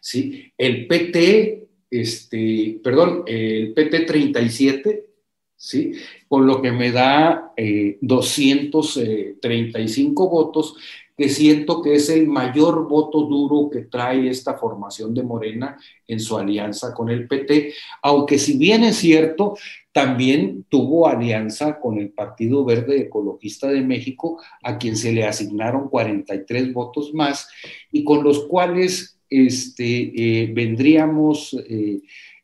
¿sí? 0.00 0.52
El 0.58 0.88
PT, 0.88 1.68
este, 1.88 2.80
perdón, 2.82 3.22
el 3.28 3.72
PT 3.74 4.00
37, 4.00 5.06
¿sí? 5.54 5.92
con 6.26 6.48
lo 6.48 6.60
que 6.60 6.72
me 6.72 6.90
da 6.90 7.54
235 8.00 10.28
votos, 10.28 10.74
que 11.22 11.28
siento 11.28 11.80
que 11.80 11.94
es 11.94 12.10
el 12.10 12.26
mayor 12.26 12.88
voto 12.88 13.20
duro 13.22 13.70
que 13.70 13.82
trae 13.82 14.28
esta 14.28 14.54
formación 14.54 15.14
de 15.14 15.22
Morena 15.22 15.78
en 16.08 16.18
su 16.18 16.36
alianza 16.36 16.92
con 16.92 17.10
el 17.10 17.28
PT, 17.28 17.74
aunque 18.02 18.40
si 18.40 18.58
bien 18.58 18.82
es 18.82 18.96
cierto, 18.96 19.56
también 19.92 20.64
tuvo 20.68 21.06
alianza 21.06 21.78
con 21.78 21.96
el 21.98 22.10
Partido 22.10 22.64
Verde 22.64 23.02
Ecologista 23.02 23.68
de 23.68 23.82
México, 23.82 24.42
a 24.64 24.78
quien 24.78 24.96
se 24.96 25.12
le 25.12 25.24
asignaron 25.24 25.88
43 25.88 26.72
votos 26.72 27.14
más 27.14 27.48
y 27.92 28.02
con 28.02 28.24
los 28.24 28.46
cuales 28.46 29.20
este, 29.30 30.42
eh, 30.42 30.50
vendríamos 30.52 31.54
eh, 31.68 32.00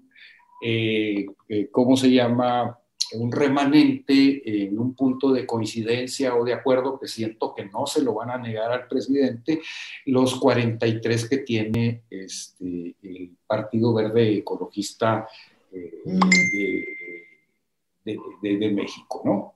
eh, 0.63 1.27
eh, 1.49 1.69
¿cómo 1.71 1.97
se 1.97 2.11
llama? 2.11 2.77
un 3.13 3.33
remanente 3.33 4.41
en 4.45 4.79
un 4.79 4.95
punto 4.95 5.33
de 5.33 5.45
coincidencia 5.45 6.37
o 6.37 6.45
de 6.45 6.53
acuerdo 6.53 6.97
que 6.97 7.09
siento 7.09 7.53
que 7.57 7.65
no 7.65 7.85
se 7.85 8.03
lo 8.03 8.15
van 8.15 8.31
a 8.31 8.39
negar 8.39 8.71
al 8.71 8.87
presidente, 8.87 9.61
los 10.07 10.39
43 10.39 11.29
que 11.29 11.39
tiene 11.39 12.03
este, 12.09 12.95
el 13.03 13.33
Partido 13.49 13.93
Verde 13.95 14.37
Ecologista 14.37 15.27
eh, 15.73 15.93
de, 18.05 18.19
de, 18.43 18.71
México. 18.71 19.23
¿no? 19.25 19.55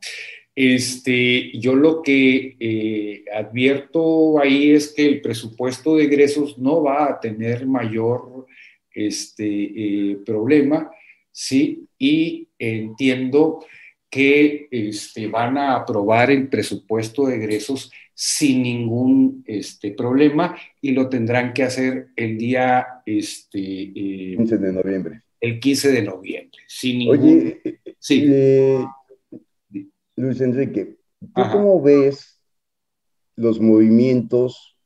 este, 0.54 1.58
yo 1.58 1.74
lo 1.74 2.02
que 2.02 2.56
eh, 2.60 3.24
advierto 3.34 4.38
ahí 4.38 4.70
es 4.70 4.92
que 4.92 5.06
el 5.06 5.20
presupuesto 5.20 5.96
de 5.96 6.04
egresos 6.04 6.58
no 6.58 6.82
va 6.82 7.06
a 7.06 7.20
tener 7.20 7.66
mayor 7.66 8.46
este, 8.94 9.44
eh, 9.46 10.16
problema, 10.24 10.90
¿sí? 11.30 11.86
Y 11.98 12.48
entiendo 12.58 13.64
que 14.10 14.68
este, 14.70 15.26
van 15.26 15.58
a 15.58 15.74
aprobar 15.74 16.30
el 16.30 16.48
presupuesto 16.48 17.26
de 17.26 17.36
egresos 17.36 17.90
sin 18.14 18.62
ningún 18.62 19.42
este, 19.46 19.90
problema 19.90 20.56
y 20.80 20.92
lo 20.92 21.08
tendrán 21.08 21.52
que 21.52 21.64
hacer 21.64 22.10
el 22.14 22.38
día 22.38 22.86
este, 23.04 23.58
15 23.58 24.58
de 24.58 24.72
noviembre. 24.72 25.22
El 25.40 25.58
15 25.58 25.90
de 25.90 26.02
noviembre. 26.02 26.60
Sin 26.68 27.08
Oye, 27.08 27.60
sí. 27.98 28.24
Luis 30.16 30.40
Enrique, 30.40 30.96
¿tú 31.20 31.42
cómo 31.50 31.82
ves 31.82 32.40
los 33.34 33.60
movimientos 33.60 34.78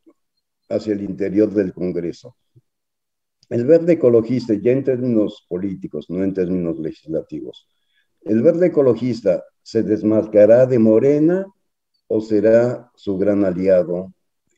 hacia 0.71 0.95
el 0.95 1.03
interior 1.03 1.53
del 1.53 1.75
Congreso? 1.75 2.35
El 3.49 3.65
verde 3.65 3.95
ecologista, 3.95 4.55
ya 4.55 4.73
en 4.73 4.85
términos 4.85 5.47
políticos, 5.49 6.11
no 6.11 6.23
en 6.23 6.35
términos 6.35 6.79
legislativos, 6.79 7.69
¿el 8.23 8.43
verde 8.43 8.67
ecologista 8.67 9.45
se 9.63 9.83
desmarcará 9.83 10.67
de 10.67 10.79
Morena 10.79 11.47
o 12.09 12.21
será 12.21 12.91
su 12.95 13.17
gran 13.17 13.45
aliado 13.45 14.13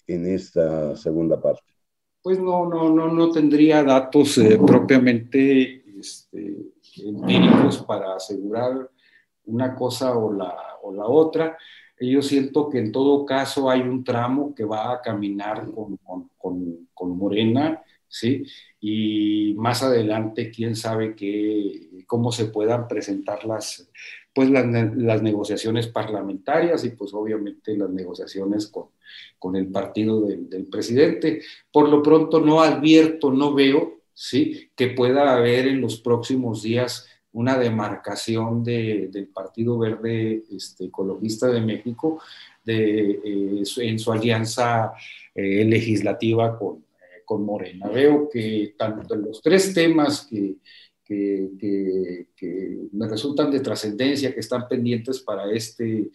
en 0.06 0.26
esta 0.26 0.96
segunda 0.96 1.40
parte? 1.40 1.62
Pues 2.22 2.38
no, 2.38 2.68
no, 2.68 2.90
no, 2.90 3.12
no 3.12 3.30
tendría 3.30 3.82
datos 3.82 4.36
eh, 4.38 4.58
propiamente 4.66 5.82
este, 5.98 6.56
empíricos 7.04 7.82
para 7.82 8.16
asegurar 8.16 8.90
una 9.46 9.74
cosa 9.74 10.16
o 10.16 10.32
la, 10.32 10.54
o 10.82 10.92
la 10.92 11.06
otra. 11.06 11.56
Yo 11.98 12.22
siento 12.22 12.68
que 12.68 12.78
en 12.78 12.92
todo 12.92 13.26
caso 13.26 13.68
hay 13.68 13.82
un 13.82 14.02
tramo 14.04 14.54
que 14.54 14.64
va 14.64 14.92
a 14.92 15.00
caminar 15.00 15.70
con, 15.70 15.98
con, 16.38 16.88
con, 16.94 17.18
Morena, 17.18 17.82
¿sí? 18.10 18.44
Y 18.80 19.54
más 19.56 19.82
adelante, 19.82 20.50
quién 20.50 20.74
sabe 20.74 21.14
qué, 21.14 22.04
cómo 22.06 22.32
se 22.32 22.46
puedan 22.46 22.88
presentar 22.88 23.44
las, 23.44 23.88
pues 24.34 24.50
las, 24.50 25.22
negociaciones 25.22 25.86
parlamentarias 25.86 26.84
y 26.84 26.90
pues 26.90 27.14
obviamente 27.14 27.76
las 27.76 27.90
negociaciones 27.90 28.66
con, 28.66 28.86
con 29.38 29.56
el 29.56 29.68
partido 29.68 30.22
del, 30.22 30.66
presidente. 30.66 31.40
Por 31.72 31.88
lo 31.88 32.02
pronto 32.02 32.40
no 32.40 32.60
advierto, 32.60 33.30
no 33.30 33.54
veo, 33.54 34.00
¿sí? 34.12 34.70
Que 34.74 34.88
pueda 34.88 35.34
haber 35.34 35.68
en 35.68 35.80
los 35.80 36.00
próximos 36.00 36.62
días 36.62 37.06
una 37.32 37.56
demarcación 37.56 38.64
del 38.64 39.30
Partido 39.32 39.78
Verde 39.78 40.42
este, 40.50 40.86
Ecologista 40.86 41.46
de 41.46 41.60
México 41.60 42.20
de, 42.64 43.20
eh, 43.24 43.62
en 43.76 43.98
su 44.00 44.10
alianza 44.10 44.92
eh, 45.32 45.64
legislativa 45.64 46.58
con, 46.58 46.84
con, 47.30 47.44
Morena. 47.44 47.88
Veo 47.88 48.28
que 48.28 48.74
tanto 48.76 49.14
los 49.14 49.40
tres 49.40 49.72
temas 49.72 50.26
que, 50.28 50.56
que, 51.04 52.88
me 52.92 53.08
resultan 53.08 53.50
de 53.50 53.60
trascendencia, 53.60 54.34
que 54.34 54.40
están 54.40 54.66
pendientes 54.68 55.20
para 55.20 55.50
este 55.52 56.10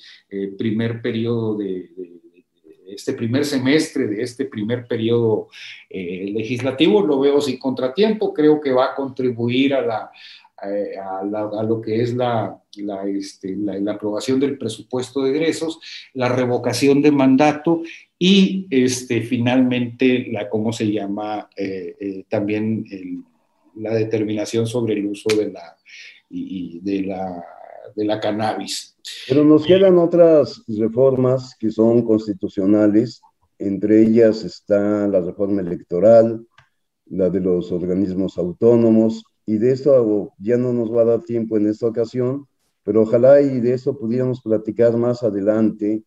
primer 0.58 1.02
periodo 1.02 1.58
de, 1.58 1.90
este 2.88 3.14
primer 3.14 3.46
semestre 3.46 4.08
de 4.08 4.22
este 4.22 4.46
primer 4.46 4.88
periodo 4.88 5.48
legislativo, 5.90 7.02
lo 7.02 7.20
veo 7.20 7.42
sin 7.42 7.58
contratiempo, 7.58 8.34
creo 8.34 8.60
que 8.60 8.72
va 8.72 8.92
a 8.92 8.96
contribuir 8.96 9.74
a 9.74 9.82
la, 9.82 10.12
eh, 10.64 10.98
a, 10.98 11.24
lo 11.64 11.82
que 11.82 12.02
es 12.02 12.16
este, 13.08 13.56
la, 13.58 13.78
la, 13.78 13.92
aprobación 13.92 14.40
del 14.40 14.58
presupuesto 14.58 15.22
de 15.22 15.32
egresos, 15.32 15.80
la 16.14 16.30
revocación 16.30 17.02
de 17.02 17.12
mandato 17.12 17.82
y 18.18 18.68
este, 18.70 19.22
finalmente 19.22 20.28
la, 20.32 20.50
¿cómo 20.50 20.72
se 20.72 20.92
llama? 20.92 21.50
Eh, 21.56 21.96
eh, 22.00 22.26
también 22.30 22.86
la 23.76 23.94
determinación 23.94 24.66
sobre 24.68 24.94
el 24.94 25.08
uso 25.08 25.36
de 25.36 25.52
la, 25.52 25.76
y, 26.30 26.80
de 26.80 27.04
la, 27.04 27.44
de 27.96 28.06
la 28.06 28.20
cannabis. 28.20 28.98
Pero 29.28 29.44
nos 29.44 29.66
quedan 29.66 29.98
otras 29.98 30.64
reformas 30.68 31.56
que 31.60 31.70
son 31.70 32.04
constitucionales, 32.04 33.22
entre 33.60 34.02
ellas 34.02 34.44
está 34.44 35.08
la 35.08 35.22
reforma 35.22 35.62
electoral, 35.62 36.46
la 37.08 37.30
de 37.30 37.40
los 37.40 37.72
organismos 37.72 38.38
autónomos, 38.38 39.24
y 39.46 39.58
de 39.58 39.74
esto 39.74 40.34
ya 40.40 40.58
no 40.58 40.74
nos 40.74 40.92
va 40.92 41.02
a 41.02 41.06
dar 41.06 41.22
tiempo 41.22 41.58
en 41.58 41.68
esta 41.68 41.88
ocasión, 41.88 42.48
pero 42.84 43.02
ojalá 43.02 43.42
y 43.42 43.60
de 43.60 43.74
esto 43.74 43.98
pudiéramos 43.98 44.42
platicar 44.42 44.98
más 44.98 45.22
adelante, 45.24 46.04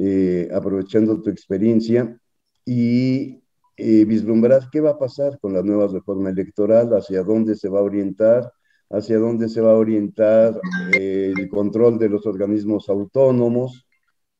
eh, 0.00 0.48
aprovechando 0.54 1.20
tu 1.20 1.28
experiencia 1.28 2.16
y 2.64 3.42
eh, 3.76 4.04
vislumbrar 4.04 4.68
qué 4.70 4.80
va 4.80 4.90
a 4.90 4.98
pasar 4.98 5.40
con 5.40 5.52
la 5.52 5.62
nueva 5.62 5.88
reforma 5.88 6.30
electoral, 6.30 6.94
hacia 6.94 7.24
dónde 7.24 7.56
se 7.56 7.68
va 7.68 7.80
a 7.80 7.82
orientar, 7.82 8.52
hacia 8.90 9.18
dónde 9.18 9.48
se 9.48 9.60
va 9.60 9.72
a 9.72 9.76
orientar 9.76 10.60
eh, 10.94 11.32
el 11.36 11.48
control 11.48 11.98
de 11.98 12.10
los 12.10 12.26
organismos 12.26 12.88
autónomos 12.88 13.86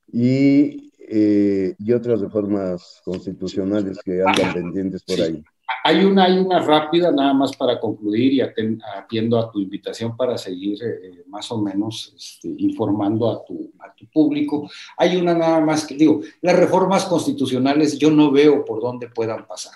y, 0.07 0.93
y 1.11 1.93
otras 1.93 2.21
reformas 2.21 3.01
constitucionales 3.05 3.99
que 4.05 4.23
andan 4.23 4.55
pendientes 4.55 5.03
por 5.03 5.21
ahí. 5.21 5.43
Hay 5.85 6.05
una, 6.05 6.25
hay 6.25 6.39
una 6.39 6.61
rápida, 6.61 7.13
nada 7.13 7.35
más 7.35 7.57
para 7.57 7.79
concluir 7.79 8.33
y 8.33 8.41
atiendo 8.41 9.39
a 9.39 9.51
tu 9.51 9.61
invitación 9.61 10.17
para 10.17 10.37
seguir 10.39 10.79
eh, 10.83 11.25
más 11.27 11.51
o 11.51 11.61
menos 11.61 12.15
este, 12.17 12.49
informando 12.59 13.31
a 13.31 13.45
tu, 13.45 13.73
a 13.81 13.95
tu 13.95 14.07
público. 14.07 14.69
Hay 14.97 15.17
una 15.17 15.35
nada 15.35 15.61
más 15.61 15.87
que 15.87 15.95
digo, 15.95 16.21
las 16.41 16.57
reformas 16.57 17.05
constitucionales 17.05 17.99
yo 17.99 18.11
no 18.11 18.31
veo 18.31 18.65
por 18.65 18.81
dónde 18.81 19.09
puedan 19.09 19.47
pasar. 19.47 19.75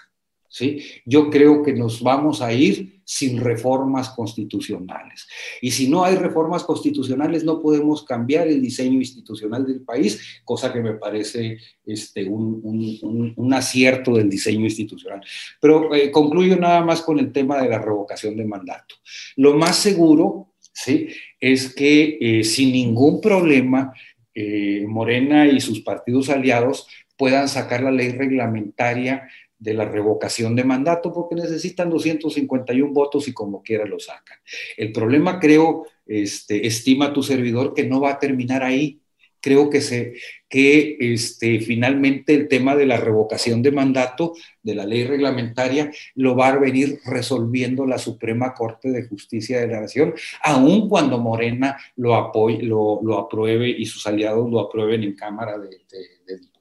Yo 1.07 1.30
creo 1.30 1.62
que 1.62 1.72
nos 1.72 2.03
vamos 2.03 2.42
a 2.42 2.53
ir 2.53 3.00
sin 3.05 3.40
reformas 3.40 4.11
constitucionales. 4.11 5.26
Y 5.61 5.70
si 5.70 5.88
no 5.88 6.05
hay 6.05 6.16
reformas 6.16 6.64
constitucionales, 6.64 7.44
no 7.44 7.61
podemos 7.61 8.05
cambiar 8.05 8.48
el 8.48 8.61
diseño 8.61 8.98
institucional 8.98 9.66
del 9.66 9.80
país, 9.80 10.42
cosa 10.44 10.72
que 10.72 10.80
me 10.80 10.94
parece 10.94 11.59
este, 11.84 12.24
un, 12.24 13.53
acierto 13.53 14.14
del 14.14 14.30
diseño 14.30 14.64
institucional. 14.64 15.20
Pero 15.61 15.94
eh, 15.94 16.11
concluyo 16.11 16.57
nada 16.57 16.82
más 16.82 17.03
con 17.03 17.18
el 17.18 17.32
tema 17.32 17.61
de 17.61 17.68
la 17.68 17.78
revocación 17.78 18.36
de 18.36 18.44
mandato. 18.44 18.94
Lo 19.36 19.55
más 19.55 19.76
seguro 19.76 20.55
¿sí? 20.72 21.09
es 21.38 21.74
que 21.74 22.18
eh, 22.20 22.44
sin 22.44 22.72
ningún 22.72 23.20
problema, 23.20 23.92
eh, 24.34 24.86
Morena 24.88 25.46
y 25.46 25.61
sus 25.61 25.80
partidos 25.80 26.30
aliados 26.30 26.86
puedan 27.18 27.48
sacar 27.48 27.82
la 27.82 27.90
ley 27.90 28.09
reglamentaria 28.09 29.28
de 29.63 29.75
la 29.75 29.85
revocación 29.85 30.57
de 30.57 30.65
mandato 30.65 31.13
porque 31.13 31.37
necesitan 31.37 31.89
251 31.89 32.93
votos 32.93 33.29
y 33.29 33.33
como 33.33 33.63
quiera 33.63 33.87
lo 33.87 34.01
sacan. 34.01 34.39
El 34.77 34.91
problema 34.91 35.39
creo, 35.39 35.87
este, 36.05 36.67
estima 36.67 37.13
tu 37.13 37.23
servidor, 37.23 37.73
que 37.73 37.87
no 37.87 38.01
va 38.01 38.11
a 38.11 38.19
terminar 38.19 38.65
ahí. 38.65 38.99
Creo 39.41 39.71
que, 39.71 39.81
se, 39.81 40.15
que 40.49 40.97
este, 40.99 41.61
finalmente 41.61 42.35
el 42.35 42.49
tema 42.49 42.75
de 42.75 42.87
la 42.87 42.97
revocación 42.97 43.63
de 43.63 43.73
mandato 43.73 44.35
de 44.63 44.75
la 44.75 44.85
ley 44.85 45.05
reglamentaria 45.05 45.91
lo 46.15 46.37
va 46.37 46.49
a 46.49 46.59
venir 46.59 46.99
resolviendo 47.07 47.87
la 47.87 47.99
Suprema 47.99 48.55
Corte 48.55 48.91
de 48.91 49.07
Justicia 49.07 49.61
de 49.61 49.69
la 49.69 49.81
Nación, 49.81 50.15
aun 50.43 50.89
cuando 50.89 51.19
Morena 51.19 51.77
lo, 51.97 52.15
apoye, 52.15 52.63
lo, 52.63 53.01
lo 53.03 53.19
apruebe 53.19 53.69
y 53.69 53.87
sus 53.87 54.07
aliados 54.07 54.49
lo 54.51 54.61
aprueben 54.61 55.03
en 55.03 55.15
Cámara 55.15 55.59
de, 55.59 55.69
de, 55.69 55.99
de 56.27 56.51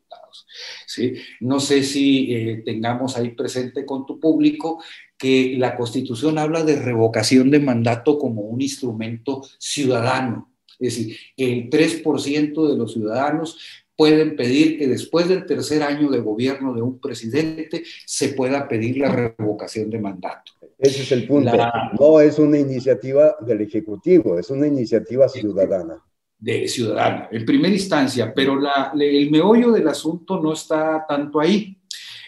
¿sí? 0.88 1.14
No 1.40 1.60
sé 1.60 1.84
si 1.84 2.34
eh, 2.34 2.62
tengamos 2.66 3.18
ahí 3.18 3.30
presente 3.30 3.86
con 3.86 4.06
tu 4.06 4.20
público 4.20 4.84
que 5.18 5.56
la 5.58 5.76
Constitución 5.76 6.38
habla 6.38 6.64
de 6.64 6.78
revocación 6.78 7.52
de 7.52 7.60
mandato 7.60 8.18
como 8.18 8.42
un 8.42 8.62
instrumento 8.62 9.44
ciudadano, 9.60 10.52
es 10.80 10.96
decir, 10.96 11.18
que 11.38 11.54
el 11.54 11.70
3% 11.70 12.70
de 12.70 12.78
los 12.78 12.94
ciudadanos 12.94 13.58
pueden 13.96 14.36
pedir 14.36 14.80
que 14.80 14.88
después 14.88 15.28
del 15.30 15.46
tercer 15.46 15.84
año 15.84 16.10
de 16.10 16.22
gobierno 16.22 16.74
de 16.74 16.82
un 16.82 17.00
presidente 17.00 17.84
se 18.06 18.30
pueda 18.30 18.68
pedir 18.68 18.98
la 18.98 19.12
revocación 19.12 19.92
de 19.92 20.00
mandato. 20.00 20.54
Ese 20.80 21.04
es 21.04 21.12
el 21.12 21.28
punto. 21.28 21.52
No 22.00 22.20
es 22.20 22.40
una 22.40 22.58
iniciativa 22.58 23.36
del 23.42 23.62
Ejecutivo, 23.62 24.40
es 24.40 24.50
una 24.50 24.66
iniciativa 24.66 25.30
ciudadana 25.30 26.04
de 26.42 26.68
ciudadana, 26.68 27.30
en 27.32 27.46
primera 27.46 27.74
instancia, 27.74 28.34
pero 28.34 28.60
la, 28.60 28.92
el 29.00 29.30
meollo 29.30 29.72
del 29.72 29.88
asunto 29.88 30.42
no 30.42 30.54
está 30.54 31.06
tanto 31.08 31.40
ahí. 31.40 31.78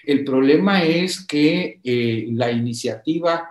El 0.06 0.24
problema 0.24 0.84
es 0.84 1.26
que 1.26 1.80
eh, 1.84 2.28
la 2.32 2.52
iniciativa 2.52 3.50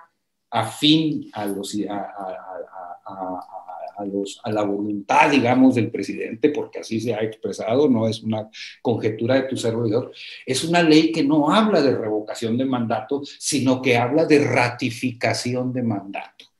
afín 0.49 1.31
a, 1.33 1.47
los, 1.47 1.77
a, 1.89 4.05
los, 4.05 4.41
a 4.45 4.53
la 4.53 4.63
voluntad, 4.63 5.31
digamos, 5.31 5.75
del 5.75 5.91
presidente, 5.91 6.51
porque 6.51 6.79
así 6.79 7.01
se 7.01 7.13
ha 7.13 7.23
expresado, 7.23 7.89
no 7.89 8.07
es 8.07 8.23
una 8.23 8.49
conjetura 8.83 9.35
de 9.35 9.49
tu 9.49 9.57
servidor, 9.57 10.13
es 10.47 10.63
una 10.63 10.83
ley 10.83 11.11
que 11.11 11.25
no 11.25 11.51
habla 11.51 11.83
de 11.83 11.97
revocación 11.97 12.57
de 12.57 12.67
mandato, 12.67 13.23
sino 13.25 13.83
que 13.83 13.97
habla 13.97 14.27
de 14.27 14.47
ratificación 14.47 15.73
de 15.73 15.83
mandato. 15.83 16.52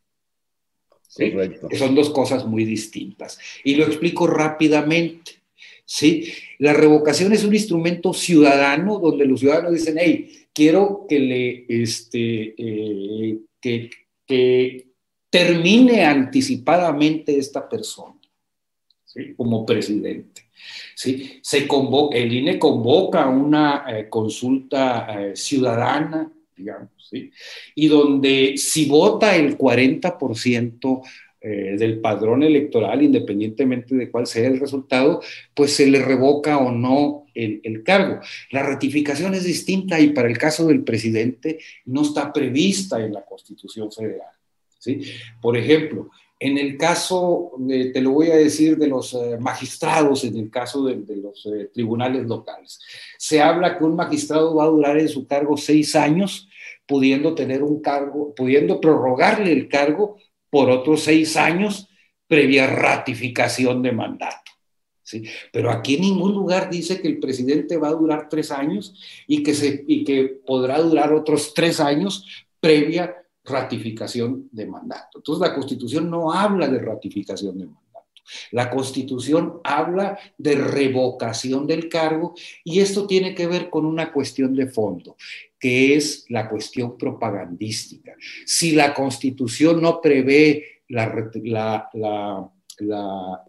Correcto. 1.15 1.69
son 1.77 1.95
dos 1.95 2.11
cosas 2.11 2.47
muy 2.47 2.65
distintas. 2.65 3.39
Y 3.65 3.75
lo 3.75 3.85
explico 3.85 4.27
rápidamente. 4.27 5.33
¿sí? 5.85 6.33
La 6.59 6.73
revocación 6.73 7.33
es 7.33 7.45
un 7.45 7.55
instrumento 7.55 8.13
ciudadano 8.13 8.99
donde 8.99 9.27
los 9.27 9.41
ciudadanos 9.41 9.73
dicen, 9.73 9.97
hey, 9.99 10.47
quiero 10.53 11.07
que 11.09 11.19
le, 11.19 11.67
este, 11.69 12.55
eh, 12.57 13.39
que, 13.61 13.91
que 14.27 14.87
termine 15.29 16.05
anticipadamente 16.05 17.39
esta 17.39 17.69
persona 17.69 18.17
como 19.37 19.67
presidente. 19.67 20.43
¿sí? 20.95 21.41
Se 21.43 21.67
convoca, 21.67 22.17
el 22.17 22.33
INE 22.33 22.59
convoca 22.59 23.29
una 23.29 23.85
eh, 23.89 24.09
consulta 24.09 25.07
eh, 25.09 25.37
ciudadana, 25.37 26.31
digamos, 26.63 26.91
¿sí? 27.11 27.31
y 27.75 27.89
donde 27.89 28.55
si 28.57 28.87
vota 28.87 29.35
el 29.37 29.59
40% 29.59 31.03
eh, 31.41 31.75
del 31.77 32.01
padrón 32.01 32.45
electoral, 32.45 33.03
independientemente 33.03 33.97
de 33.97 34.11
cuál 34.11 34.29
sea 34.29 34.47
el 34.47 34.61
resultado, 34.61 35.21
pues 35.55 35.75
se 35.75 35.89
le 35.89 36.01
revoca 36.01 36.59
o 36.59 36.71
no 36.71 37.27
el, 37.35 37.61
el, 37.65 37.83
cargo. 37.83 38.21
La 38.53 38.63
ratificación 38.63 39.35
es 39.35 39.45
distinta 39.45 39.99
y 39.99 40.11
para 40.11 40.29
el 40.29 40.39
caso 40.39 40.69
del 40.69 40.85
presidente 40.85 41.59
no 41.87 42.03
está 42.03 42.33
prevista 42.33 43.05
en 43.05 43.13
la 43.13 43.25
Constitución 43.25 43.91
Federal. 43.91 44.31
¿sí? 44.79 45.01
Por 45.41 45.57
ejemplo, 45.57 46.11
en 46.43 46.59
el 46.59 46.77
caso, 46.77 47.53
te 47.69 48.01
lo 48.01 48.11
voy 48.11 48.33
a 48.33 48.37
decir, 48.37 48.77
de 48.77 48.89
los 48.89 49.15
eh, 49.15 49.39
magistrados, 49.39 50.25
en 50.25 50.37
el 50.37 50.51
caso 50.51 50.85
de, 50.85 50.97
los 51.17 51.47
eh, 51.47 51.71
tribunales 51.73 52.27
locales, 52.27 52.81
se 53.17 53.41
habla 53.41 53.79
que 53.79 53.85
un 53.85 53.95
magistrado 53.95 54.57
va 54.57 54.65
a 54.65 54.69
durar 54.69 54.99
en 54.99 55.09
su 55.09 55.25
cargo 55.25 55.57
seis 55.57 55.95
años, 55.95 56.49
pudiendo 56.93 57.35
tener 57.35 57.63
un 57.63 57.81
cargo, 57.81 58.35
pudiendo 58.35 58.79
prorrogarle 58.79 59.51
el 59.51 59.67
cargo 59.67 60.19
por 60.51 60.69
otros 60.69 61.05
seis 61.05 61.39
años 61.39 61.89
previa 62.29 62.67
ratificación 62.67 63.81
de 63.81 63.93
mandato. 63.93 64.53
¿sí? 65.03 65.25
Pero 65.51 65.71
aquí 65.71 65.95
en 65.95 66.03
ningún 66.03 66.35
lugar 66.35 66.69
dice 66.69 67.01
que 67.01 67.09
el 67.09 67.19
presidente 67.19 67.79
va 67.79 67.89
a 67.89 67.95
durar 67.95 68.29
tres 68.29 68.51
años 68.51 68.95
y 69.27 69.43
que, 69.43 69.55
se, 69.55 69.87
y 69.89 70.05
que 70.05 70.43
podrá 70.47 70.83
durar 70.83 71.15
otros 71.15 71.55
tres 71.55 71.81
años 71.81 72.27
previa 72.61 73.17
ratificación 73.43 74.51
de 74.53 74.67
mandato. 74.67 75.17
Entonces 75.17 75.49
la 75.49 75.55
Constitución 75.55 76.11
no 76.11 76.31
habla 76.31 76.69
de 76.69 76.79
ratificación 76.79 77.57
de 77.57 77.65
mandato. 77.69 77.92
La 78.51 78.71
Constitución 78.71 79.61
habla 79.65 80.19
de 80.39 80.55
revocación 80.57 81.67
del 81.67 81.89
cargo 81.89 82.35
y 82.65 82.81
esto 82.81 83.07
tiene 83.07 83.35
que 83.35 83.47
ver 83.47 83.71
con 83.71 83.85
una 83.85 84.13
cuestión 84.13 84.55
de 84.55 84.67
fondo, 84.67 85.17
que 85.59 85.95
es 85.95 86.27
la 86.29 86.49
cuestión 86.49 86.97
propagandística. 86.97 88.15
Si 88.47 88.73
la 88.73 88.95
Constitución 88.95 89.81
no 89.81 90.01
prevé 90.01 90.83
la, 90.89 92.51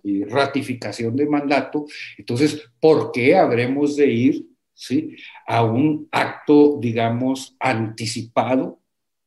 eh, 0.04 0.26
ratificación 0.28 1.16
de 1.16 1.26
mandato, 1.26 1.86
entonces, 2.18 2.70
¿por 2.80 3.12
qué 3.12 3.36
habremos 3.36 3.96
de 3.96 4.08
ir 4.08 4.46
¿sí? 4.74 5.16
a 5.48 5.64
un 5.64 6.08
acto, 6.12 6.78
digamos, 6.80 7.56
anticipado 7.60 8.83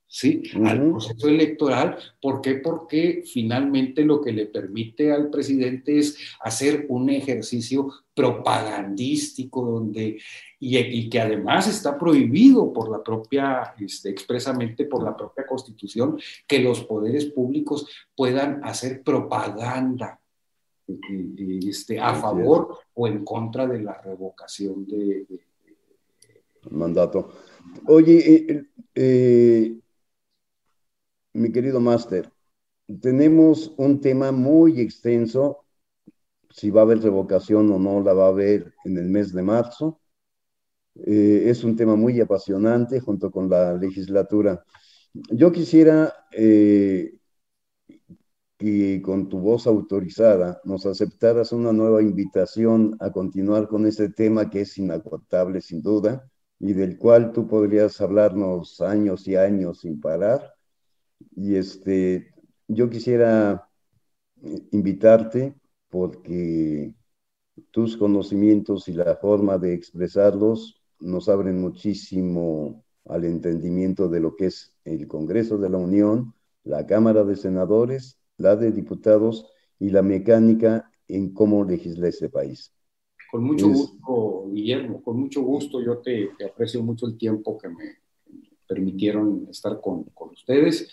¿sí? 0.09 0.43
al 0.65 0.91
proceso 0.91 1.29
electoral. 1.29 1.99
¿Por 2.21 2.41
qué? 2.41 2.55
Porque 2.57 3.23
finalmente 3.27 4.05
lo 4.05 4.21
que 4.21 4.33
le 4.33 4.47
permite 4.47 5.13
al 5.13 5.31
presidente 5.31 5.99
es 5.99 6.17
hacer 6.41 6.87
un 6.89 7.11
ejercicio 7.11 7.93
propagandístico 8.15 9.65
donde, 9.65 10.19
y, 10.59 11.11
que 11.11 11.21
además 11.21 11.69
está 11.69 11.99
prohibido 11.99 12.73
por 12.73 12.91
la 12.91 13.03
propia, 13.03 13.75
este, 13.79 14.11
expresamente 14.11 14.85
por 14.85 15.03
la 15.03 15.17
propia 15.17 15.47
constitución, 15.47 16.19
que 16.47 16.61
los 16.61 16.85
poderes 16.85 17.27
públicos 17.27 17.87
puedan 18.15 18.65
hacer 18.65 19.03
propaganda 19.03 20.21
este, 21.67 21.99
a 21.99 22.15
favor 22.15 22.79
o 22.95 23.09
en 23.09 23.25
contra 23.25 23.67
de 23.67 23.83
la 23.83 24.01
revocación 24.01 24.87
de, 24.87 25.27
mandato. 26.71 27.33
Oye, 27.87 28.47
eh, 28.49 28.65
eh 28.95 29.77
mi 31.37 31.53
querido 31.53 31.81
máster, 31.81 32.31
tenemos 33.01 33.75
un 33.77 34.01
tema 34.01 34.33
muy 34.33 34.81
extenso, 34.81 35.65
si 36.51 36.71
va 36.71 36.81
a 36.81 36.85
haber 36.85 37.03
revocación 37.03 37.71
o 37.73 37.79
no 37.79 38.01
la 38.03 38.15
va 38.15 38.27
a 38.27 38.29
haber 38.29 38.73
en 38.85 38.97
el 38.97 39.07
mes 39.07 39.33
de 39.33 39.43
marzo. 39.43 40.01
Eh, 40.95 41.45
es 41.47 41.63
un 41.65 41.77
tema 41.77 41.97
muy 41.97 42.21
apasionante 42.21 43.01
junto 43.01 43.31
con 43.31 43.51
la 43.51 43.75
legislatura. 43.75 44.65
Yo 45.13 45.53
quisiera 45.53 46.15
eh, 46.33 47.19
que 48.57 49.03
con 49.03 49.29
tu 49.29 49.39
voz 49.41 49.67
autorizada 49.67 50.61
nos 50.65 50.87
aceptaras 50.87 51.53
una 51.53 51.73
nueva 51.73 52.01
invitación 52.01 52.97
a 53.01 53.13
continuar 53.13 53.69
con 53.69 53.87
este 53.87 54.09
tema 54.09 54.49
que 54.49 54.63
es 54.63 54.79
inagotable 54.79 55.61
sin 55.61 55.83
duda 55.83 56.27
y 56.59 56.73
del 56.73 56.97
cual 56.97 57.33
tú 57.33 57.47
podrías 57.47 58.01
hablarnos 58.01 58.81
años 58.81 59.29
y 59.29 59.37
años 59.37 59.81
sin 59.81 60.01
parar 60.01 60.56
y 61.35 61.57
este, 61.57 62.35
yo 62.69 62.91
quisiera 62.91 63.69
invitarte 64.73 65.55
porque 65.89 66.95
tus 67.71 67.97
conocimientos 67.97 68.89
y 68.89 68.93
la 68.93 69.17
forma 69.17 69.59
de 69.59 69.75
expresarlos 69.75 70.83
nos 71.01 71.29
abren 71.29 71.61
muchísimo 71.61 72.85
al 73.07 73.25
entendimiento 73.25 74.09
de 74.09 74.21
lo 74.21 74.37
que 74.37 74.47
es 74.47 74.75
el 74.85 75.07
Congreso 75.07 75.59
de 75.59 75.71
la 75.71 75.79
Unión, 75.79 76.35
la 76.65 76.87
Cámara 76.87 77.25
de 77.25 77.37
Senadores, 77.37 78.19
la 78.37 78.57
de 78.57 78.73
Diputados 78.73 79.47
y 79.79 79.91
la 79.91 80.03
mecánica 80.03 80.91
en 81.09 81.33
cómo 81.33 81.65
legisla 81.65 82.09
este 82.09 82.29
país. 82.29 82.73
Con 83.31 83.45
mucho 83.45 83.69
gusto, 83.69 84.49
Guillermo, 84.51 85.03
con 85.03 85.19
mucho 85.21 85.43
gusto. 85.43 85.81
Yo 85.81 85.99
te, 85.99 86.31
aprecio 86.45 86.83
mucho 86.83 87.07
el 87.07 87.17
tiempo 87.17 87.59
que 87.59 87.69
me 87.69 87.85
permitieron 88.67 89.47
estar 89.51 89.81
con, 89.81 90.05
con 90.15 90.31
ustedes 90.31 90.89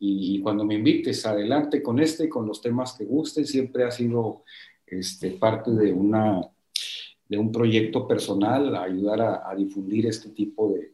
y, 0.00 0.40
cuando 0.42 0.64
me 0.64 0.76
invites, 0.76 1.26
adelante 1.26 1.82
con 1.82 1.98
este, 1.98 2.28
con 2.28 2.46
los 2.46 2.60
temas 2.60 2.94
que 2.96 3.04
gusten, 3.04 3.46
siempre 3.46 3.84
ha 3.84 3.90
sido 3.90 4.44
este, 4.86 5.32
parte 5.32 5.72
de, 5.72 5.92
una, 5.92 6.40
de 7.28 7.38
un 7.38 7.50
proyecto 7.50 8.06
personal, 8.06 8.76
ayudar 8.76 9.42
a, 9.44 9.54
difundir 9.56 10.06
este 10.06 10.30
tipo 10.30 10.72
de, 10.72 10.92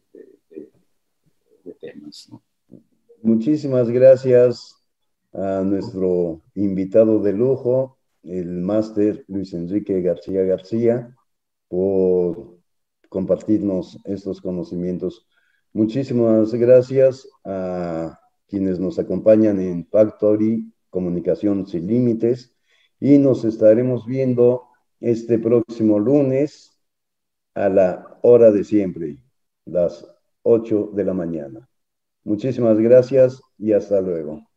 temas. 1.79 2.29
Muchísimas 3.21 3.89
gracias 3.89 4.75
a 5.33 5.61
nuestro 5.63 6.41
invitado 6.55 7.19
de 7.21 7.33
lujo, 7.33 7.97
el 8.23 8.61
máster 8.61 9.23
Luis 9.27 9.53
Enrique 9.53 10.01
García 10.01 10.43
García, 10.43 11.15
por 11.67 12.57
compartirnos 13.09 13.99
estos 14.05 14.41
conocimientos. 14.41 15.27
Muchísimas 15.75 16.53
gracias 16.53 17.27
a 17.43 18.17
quienes 18.47 18.79
nos 18.79 18.97
acompañan 18.97 19.59
en 19.59 19.85
Factory 19.85 20.71
Comunicación 20.89 21.67
Sin 21.67 21.87
Límites 21.87 22.55
y 22.97 23.17
nos 23.17 23.43
estaremos 23.43 24.05
viendo 24.05 24.69
este 25.01 25.37
próximo 25.37 25.99
lunes 25.99 26.79
a 27.55 27.67
la 27.67 28.17
hora 28.21 28.51
de 28.51 28.63
siempre, 28.63 29.17
las 29.65 30.07
8 30.43 30.91
de 30.93 31.03
la 31.03 31.13
mañana. 31.13 31.67
Muchísimas 32.23 32.77
gracias 32.77 33.41
y 33.57 33.73
hasta 33.73 33.99
luego. 33.99 34.47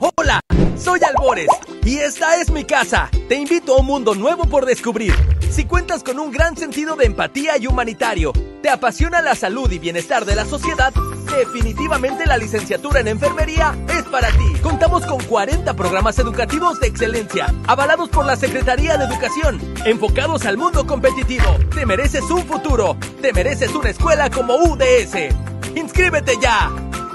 Hola, 0.00 0.40
soy 0.76 0.98
Albores 1.04 1.50
y 1.84 1.98
esta 1.98 2.40
es 2.40 2.50
mi 2.50 2.64
casa. 2.64 3.08
Te 3.28 3.36
invito 3.36 3.76
a 3.76 3.80
un 3.80 3.86
mundo 3.86 4.16
nuevo 4.16 4.46
por 4.46 4.66
descubrir. 4.66 5.12
Si 5.50 5.66
cuentas 5.66 6.02
con 6.02 6.18
un 6.18 6.32
gran 6.32 6.56
sentido 6.56 6.96
de 6.96 7.04
empatía 7.04 7.56
y 7.58 7.68
humanitario, 7.68 8.32
te 8.66 8.72
apasiona 8.72 9.22
la 9.22 9.36
salud 9.36 9.70
y 9.70 9.78
bienestar 9.78 10.24
de 10.24 10.34
la 10.34 10.44
sociedad, 10.44 10.92
definitivamente 11.38 12.26
la 12.26 12.36
licenciatura 12.36 12.98
en 12.98 13.06
enfermería 13.06 13.78
es 13.96 14.02
para 14.02 14.28
ti. 14.32 14.58
Contamos 14.60 15.06
con 15.06 15.22
40 15.22 15.72
programas 15.74 16.18
educativos 16.18 16.80
de 16.80 16.88
excelencia, 16.88 17.54
avalados 17.68 18.08
por 18.08 18.26
la 18.26 18.34
Secretaría 18.34 18.96
de 18.96 19.04
Educación, 19.04 19.60
enfocados 19.84 20.46
al 20.46 20.56
mundo 20.56 20.84
competitivo. 20.84 21.46
Te 21.76 21.86
mereces 21.86 22.22
un 22.22 22.44
futuro, 22.44 22.96
te 23.22 23.32
mereces 23.32 23.72
una 23.72 23.90
escuela 23.90 24.30
como 24.30 24.56
UDS. 24.56 25.32
¡Inscríbete 25.76 26.32
ya! 26.42 26.68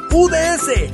UDS 0.10 0.92